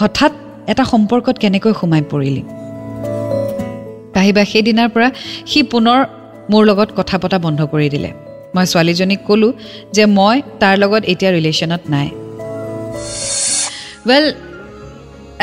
হঠাৎ 0.00 0.32
এটা 0.72 0.84
সম্পৰ্কত 0.92 1.36
কেনেকৈ 1.42 1.72
সোমাই 1.80 2.02
পৰিলি? 2.12 2.42
পাহিবা 4.14 4.42
সেইদিনাৰ 4.52 4.88
পৰা 4.94 5.08
সি 5.50 5.60
পুনৰ 5.72 6.00
মোৰ 6.52 6.62
লগত 6.70 6.88
কথা 6.98 7.16
পতা 7.22 7.38
বন্ধ 7.44 7.60
কৰি 7.72 7.88
দিলে। 7.94 8.10
মই 8.54 8.64
ছোৱালীজনীক 8.72 9.20
ক'লোঁ 9.28 9.52
যে 9.96 10.04
মই 10.18 10.36
তাৰ 10.60 10.74
লগত 10.82 11.02
এতিয়া 11.12 11.30
ৰিলেশ্যনত 11.38 11.82
নাই। 11.94 12.08
ৱেল 14.08 14.24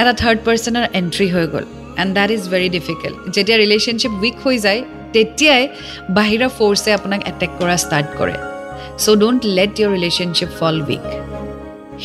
এটা 0.02 0.14
থাৰ্ড 0.22 0.40
পাৰ্চনৰ 0.46 0.86
এণ্ট্ৰি 1.00 1.28
হৈ 1.34 1.46
গ'ল। 1.54 1.66
And 2.02 2.12
that 2.18 2.30
is 2.38 2.44
very 2.54 2.70
difficult 2.78 3.18
যেতিয়া 3.36 3.58
ৰিলেশ্যনশ্বিপ 3.64 4.14
উইক 4.22 4.38
হৈ 4.44 4.56
যায় 4.66 4.82
তেতিয়াই 5.14 5.64
বাহিৰা 6.18 6.48
ফ'ৰ্চে 6.58 6.90
আপোনাক 6.98 7.22
এটেক 7.32 7.52
কৰা 7.60 7.76
ষ্টাৰ্ট 7.84 8.10
কৰে। 8.20 8.36
So' 9.04 9.16
don't 9.22 9.42
let 9.58 9.74
your 9.80 9.90
relationship 9.96 10.50
fall 10.60 10.76
weak 10.88 11.06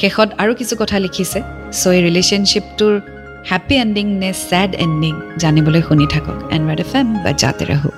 শেষত 0.00 0.28
আৰু 0.42 0.52
কিছু 0.60 0.74
কথা 0.82 0.96
লিখিছে। 1.04 1.38
চ' 1.80 1.86
এই 1.96 2.00
ৰিলেশ্যনশ্বিপটোৰ 2.08 2.94
হেপী 3.50 3.76
এণ্ডিং 3.84 4.06
নে 4.22 4.30
ছেড 4.48 4.70
এণ্ডিং 4.84 5.12
জানিবলৈ 5.42 5.82
শুনি 5.88 6.06
থাকক। 6.14 6.36
এণ্ড 6.54 6.64
ৰেড 6.70 6.80
এফ 6.84 6.92
এম 6.98 7.06
বা 7.24 7.30
জাতে 7.42 7.64
Rahu. 7.70 7.88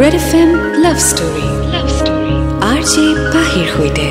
Red 0.00 0.14
F 0.20 0.30
M 0.40 0.50
love 0.84 0.98
story 1.10 1.46
love 1.74 1.86
story 1.98 2.34
R 2.70 2.80
J 2.92 3.04
পাহিৰ 3.34 3.66
সৈতে। 3.74 4.06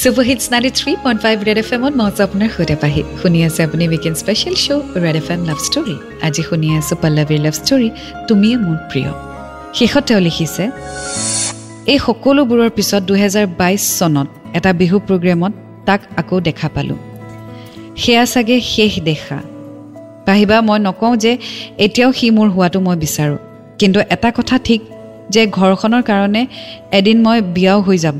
Super 0.00 0.24
hits 0.30 0.44
ninety 0.52 0.70
three 0.78 0.92
point 1.04 1.18
five 1.24 1.36
Red 1.48 1.58
F 1.62 1.70
এমত 1.76 1.92
মই 2.00 2.10
আপোনাৰ 2.26 2.50
সৈতে 2.56 2.76
পাহি। 2.82 3.02
শুনি 3.20 3.38
আছে 3.48 3.60
আপুনি 3.68 3.84
weekend 3.92 4.16
special 4.22 4.54
show' 4.64 4.84
Red 5.04 5.16
F 5.20 5.28
M 5.34 5.40
love 5.48 5.58
story 5.68 5.96
আজি 6.26 6.42
শুনি 6.48 6.68
আছোঁ 6.78 6.96
পল্লৱীৰ 7.02 7.40
লাভ 7.46 7.54
ষ্টৰী 7.60 7.88
তুমিয়ে 8.28 8.56
মোৰ 8.64 8.78
প্ৰিয়। 8.90 9.10
শেষত 9.78 10.02
তেওঁ 10.08 10.20
লিখিছে 10.26 10.64
এই 11.92 11.98
সকলোবোৰৰ 12.06 12.70
পিছত 12.76 13.02
দুহেজাৰ 13.08 13.46
বাইছ 13.58 13.82
চনত 13.98 14.28
এটা 14.58 14.70
বিহু 14.80 14.96
প্ৰগ্ৰেমত 15.08 15.52
তাক 15.86 16.00
আকৌ 16.20 16.36
দেখা 16.48 16.68
পালোঁ। 16.74 16.98
সেয়া 18.02 18.24
চাগে 18.32 18.56
শেষ 18.72 18.92
দেখা। 19.08 19.38
পাহিবা 20.26 20.56
মই 20.68 20.78
নকওঁ 20.86 21.14
যে 21.24 21.32
এতিয়াও 21.84 22.10
সি 22.18 22.26
মোৰ 22.36 22.48
হোৱাটো 22.54 22.78
মই 22.86 22.96
বিচাৰোঁ। 23.04 23.38
কিন্তু 23.80 23.98
এটা 24.14 24.30
কথা 24.38 24.56
ঠিক 24.66 24.80
যে 25.34 25.42
ঘৰখনৰ 25.58 26.02
কাৰণে 26.10 26.42
এদিন 26.98 27.16
মই 27.26 27.38
বিয়াও 27.54 27.80
হৈ 27.80 27.98
যাম। 28.04 28.16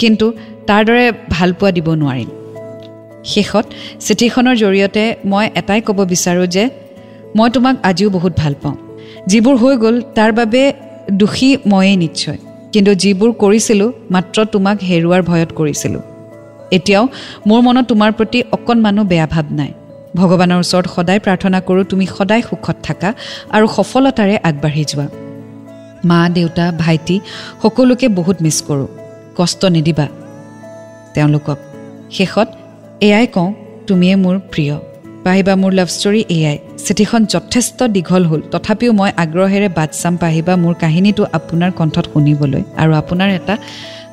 কিন্তু 0.00 0.26
তাৰ 0.68 0.82
দৰে 0.88 1.04
ভালপোৱা 1.30 1.70
দিব 1.76 1.88
নোৱাৰিম। 2.02 2.28
শেষত 3.32 3.66
চিঠিখনৰ 4.06 4.54
জৰিয়তে 4.62 5.04
মই 5.30 5.46
এটাই 5.60 5.80
ক'ব 5.86 5.98
বিচাৰোঁ 6.12 6.46
যে 6.54 6.64
মই 7.36 7.48
তোমাক 7.54 7.74
আজিও 7.88 8.08
বহুত 8.16 8.32
ভাল 8.36 8.54
পাওঁ। 8.62 8.76
যিবোৰ 9.30 9.54
হৈ 9.62 9.74
গ'ল 9.82 9.96
তাৰ 10.16 10.30
বাবে 10.38 10.62
দোষী 11.20 11.48
ময়েই 11.66 11.96
নিশ্চয়। 11.96 12.38
কিন্তু 12.72 12.94
যিবোৰ 12.94 13.32
কৰিছিলোঁ 13.32 13.92
মাত্ৰ 14.10 14.44
তোমাক 14.44 14.76
হেৰুৱাৰ 14.82 15.22
ভয়ত 15.22 15.50
কৰিছিলোঁ। 15.52 16.00
এতিয়াও 16.70 17.08
মোৰ 17.46 17.60
মনত 17.60 17.84
তোমাৰ 17.88 18.12
প্ৰতি 18.12 18.42
অকণমানো 18.52 19.04
বেয়া 19.04 19.26
ভাৱ 19.26 19.46
নাই। 19.50 19.72
ভগৱানৰ 20.16 20.58
ওচৰত 20.58 20.86
সদায় 20.96 21.18
প্ৰাৰ্থনা 21.18 21.60
কৰোঁ 21.60 21.84
তুমি 21.84 22.06
সদায় 22.06 22.42
সুখত 22.42 22.76
থাকা 22.82 23.12
আৰু 23.50 23.66
সফলতাৰে 23.66 24.36
আগবাঢ়ি 24.42 24.84
যোৱা। 24.84 25.06
মা 26.04 26.28
দেউতা 26.34 26.72
ভাইটি 26.78 27.20
সকলোকে 27.62 28.08
বহুত 28.08 28.36
মিছ 28.42 28.62
কৰোঁ। 28.62 28.86
কষ্ট 29.36 29.64
নিদিবা। 29.64 30.06
তেওঁলোকক 31.14 31.58
শেষত 32.10 32.48
এয়াই 33.00 33.26
কওঁ 33.26 33.54
তুমিয়ে 33.86 34.16
মোৰ 34.16 34.38
প্ৰিয়। 34.52 34.76
পাহিবা 35.24 35.54
মোৰ 35.56 35.72
লাভ 35.72 35.88
ষ্টৰী 35.88 36.24
এয়াই। 36.36 36.58
চিঠিখন 36.86 37.24
যথেষ্ট 37.24 37.82
দীঘল 37.82 38.24
হ'ল। 38.26 38.40
তথাপিও 38.52 38.92
মই 38.92 39.10
আগ্ৰহেৰে 39.16 39.68
বাট 39.68 39.90
চাম 39.92 40.16
পাহিবা 40.16 40.56
মোৰ 40.56 40.74
কাহিনীটো 40.74 41.26
আপোনাৰ 41.32 41.70
কণ্ঠত 41.70 42.06
শুনিবলৈ 42.12 42.62
আৰু 42.82 42.92
আপোনাৰ 42.94 43.28
এটা 43.30 43.54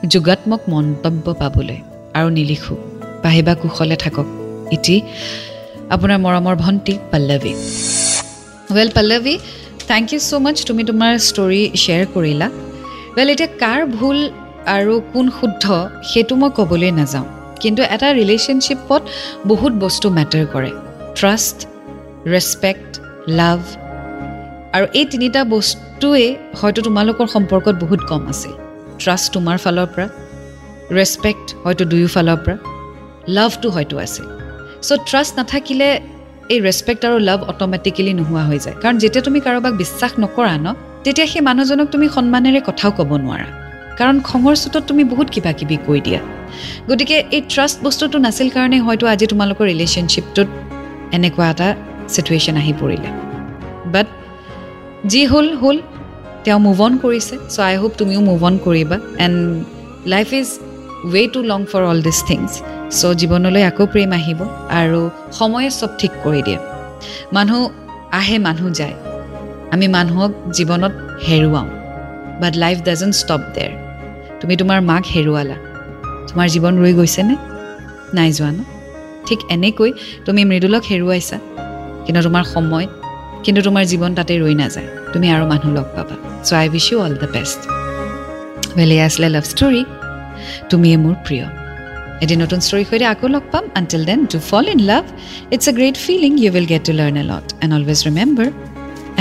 যোগাত্মক 0.08 0.62
মন্তব্য 0.70 1.34
পাবলৈ। 1.34 1.78
আৰু 2.14 2.30
নিলিখোঁ। 2.30 2.78
পাহিবা 3.24 3.54
কুশলে 3.56 3.96
থাকক। 3.96 4.28
ইটি 4.72 5.02
আপোনাৰ 5.90 6.18
মৰমৰ 6.26 6.56
ভণ্টি 6.56 6.94
Pallavi. 7.12 7.54
Well 8.76 8.90
Pallavi 8.96 9.36
thank 9.88 10.14
you 10.14 10.20
so' 10.20 10.34
much 10.34 10.58
তুমি 10.66 10.84
তোমাৰ 10.84 11.12
ষ্টৰী 11.20 11.62
শ্বেয়াৰ 11.76 12.06
কৰিলা। 12.14 12.48
ৱেল 13.16 13.30
এতিয়া 13.30 13.50
কাৰ 13.60 13.80
ভুল 13.86 14.30
আৰু 14.66 15.02
কোন 15.14 15.26
শুদ্ধ 15.40 15.64
সেইটো 16.04 16.36
মই 16.36 16.50
ক'বলৈ 16.58 16.92
নাযাওঁ। 16.92 17.26
কিন্তু 17.60 17.82
এটা 17.84 18.08
ৰিলেশ্যনশ্বিপত 18.14 19.02
বহুত 19.48 19.74
বস্তু 19.74 20.10
মেটাৰ 20.10 20.46
কৰে। 20.54 20.72
ট্ৰাষ্ট 21.20 21.58
ৰেচপেক্ট 22.34 22.92
লাভ 23.40 23.60
আৰু 24.76 24.86
এই 25.00 25.06
তিনিটা 25.14 25.42
বস্তুৱে 25.54 26.26
হয়তো 26.60 26.80
তোমালোকৰ 26.88 27.28
সম্পৰ্কত 27.36 27.76
বহুত 27.84 28.02
কম 28.12 28.22
আছিল। 28.34 28.54
ট্ৰাষ্ট 29.02 29.28
তোমাৰ 29.36 29.58
ফালৰ 29.64 29.88
পৰা 29.94 30.08
ৰেচপেক্ট 30.98 31.48
হয়তো 31.64 31.84
দুয়ো 31.92 32.10
ফালৰ 32.16 32.38
পৰা 32.46 32.58
লাভটো 33.38 33.68
হয়তো 33.76 33.96
আছিল। 34.06 34.26
চ' 34.88 35.00
ট্ৰাষ্ট 35.10 35.34
নাথাকিলে 35.40 35.90
এই 36.54 36.60
ৰেচপেক্ট 36.68 37.02
আৰু 37.08 37.18
লাভ 37.30 37.40
অট'মেটিকেলি 37.52 38.14
নোহোৱা 38.20 38.44
হৈ 38.50 38.60
যায়। 38.66 38.76
কাৰণ 38.84 38.96
যেতিয়া 39.04 39.24
তুমি 39.28 39.40
কাৰোবাক 39.48 39.74
বিশ্বাস 39.82 40.12
নকৰা 40.24 40.54
ন 40.66 40.68
তেতিয়া 41.04 41.28
সেই 41.32 41.44
মানুহজনক 41.50 41.88
তুমি 41.94 42.08
সন্মানেৰে 42.16 42.62
কথাও 42.70 42.92
ক'ব 42.98 43.12
নোৱাৰা। 43.24 43.48
কাৰণ 44.00 44.16
খঙৰ 44.30 44.56
চোতত 44.64 44.84
তুমি 44.90 45.04
বহুত 45.12 45.28
কিবা 45.34 45.52
কিবি 45.60 45.78
কৈ 45.88 46.00
দিয়া। 46.08 46.22
গতিকে 46.90 47.18
এই 47.36 47.42
ট্ৰাষ্ট 47.52 47.78
বস্তুটো 47.86 48.18
নাছিল 48.26 48.48
কাৰণে 48.56 48.78
হয়তো 48.86 49.06
আজি 49.14 49.26
তোমালোকৰ 49.32 49.66
ৰিলেশ্যনশ্বিপটোত 49.72 50.50
এনেকুৱা 51.12 51.50
এটা 51.50 51.76
চিটুৱেশ্যন 52.14 52.56
আহি 52.58 52.74
পৰিলে। 52.82 53.10
বাট 53.94 54.08
যি 55.06 55.26
হ'ল 55.26 55.56
হ'ল। 55.58 55.78
তেওঁ 56.44 56.60
মুভ 56.60 56.82
অন 56.82 56.98
কৰিছে। 57.04 57.36
চ' 57.50 57.60
আই 57.60 57.76
হোপ 57.78 57.92
তুমিও 57.98 58.22
মুভ 58.22 58.44
অন 58.44 58.58
কৰিবা। 58.66 58.98
And 59.26 59.66
life 60.06 60.34
is 60.34 60.48
way 61.14 61.28
too 61.34 61.40
long 61.44 61.66
for 61.72 61.84
all 61.84 62.02
this 62.02 62.20
things 62.28 62.52
so' 63.00 63.16
জীৱনলৈ 63.22 63.64
আকৌ 63.64 63.86
প্ৰেম 63.86 64.12
আহিব 64.14 64.40
আৰু 64.80 65.10
সময়ে 65.32 65.70
চব 65.70 65.90
ঠিক 65.98 66.12
কৰি 66.24 66.42
দিয়ে। 66.42 66.60
মানুহ 67.34 67.70
আহে 68.12 68.38
মানুহ 68.38 68.70
যায়। 68.70 68.96
আমি 69.72 69.88
মানুহক 69.88 70.32
জীৱনত 70.54 70.94
হেৰুৱাওঁ। 71.28 71.68
But 72.42 72.56
life 72.56 72.78
doesn't 72.84 73.14
stop 73.16 73.42
there 73.56 73.72
তুমি 74.42 74.56
তোমাৰ 74.56 74.82
মাক 74.82 75.04
হেৰুৱালা। 75.16 75.58
তোমাৰ 76.28 76.48
জীৱন 76.50 76.74
ৰৈ 76.84 76.94
গৈছেনে? 76.94 77.36
নাই 78.14 78.32
যোৱা 78.32 78.52
ন? 78.52 78.60
ঠিক 79.28 79.40
এনেকৈ 79.56 79.92
তুমি 80.26 80.42
মৃদুলক 80.52 80.84
হেৰুৱাইছা। 80.92 81.38
কিন্তু 82.06 82.20
তোমাৰ 82.28 82.46
সময় 82.56 82.86
কিন্তু 83.46 83.60
তোমাৰ 83.68 83.84
জীৱন 83.92 84.12
তাতে 84.18 84.34
ৰৈ 84.44 84.56
নাযায়। 84.62 84.88
তুমি 85.14 85.28
আৰু 85.36 85.44
মানুহ 85.52 85.70
লগ 85.78 85.88
পাবা। 85.96 86.16
So' 86.48 86.54
I 86.62 86.66
wish 86.74 86.86
you 86.92 86.98
all 87.06 87.14
the 87.24 87.30
best 87.36 87.60
এয়া 88.96 89.06
আছিলে 89.10 89.28
লাভ 89.36 89.46
ষ্টৰী 89.54 89.82
তুমিয়ে 90.70 90.98
মোৰ 91.04 91.16
প্ৰিয়। 91.26 91.46
এটি 92.24 92.36
নতুন 92.44 92.60
ষ্টৰীৰ 92.68 92.86
সৈতে 92.90 93.06
আকৌ 93.14 93.28
লগ 93.36 93.44
পাম। 93.54 93.66
Until 93.80 94.02
then 94.10 94.20
to 94.34 94.38
fall 94.50 94.66
in 94.74 94.80
love 94.92 95.04
it's 95.56 95.66
a 95.72 95.74
great 95.78 95.96
feeling 96.06 96.32
you 96.44 96.50
will 96.56 96.68
get 96.74 96.84
to 96.88 96.94
learn 97.00 97.16
a 97.24 97.26
lot 97.32 97.46
and 97.64 97.72
always 97.78 98.00
remember 98.08 98.48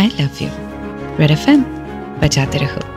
I 0.00 0.06
love 0.18 0.32
you 0.42 0.50
red 1.20 1.32
F 1.38 1.44
M 1.52 1.60
বাজাতে 2.20 2.58
ৰখো 2.64 2.95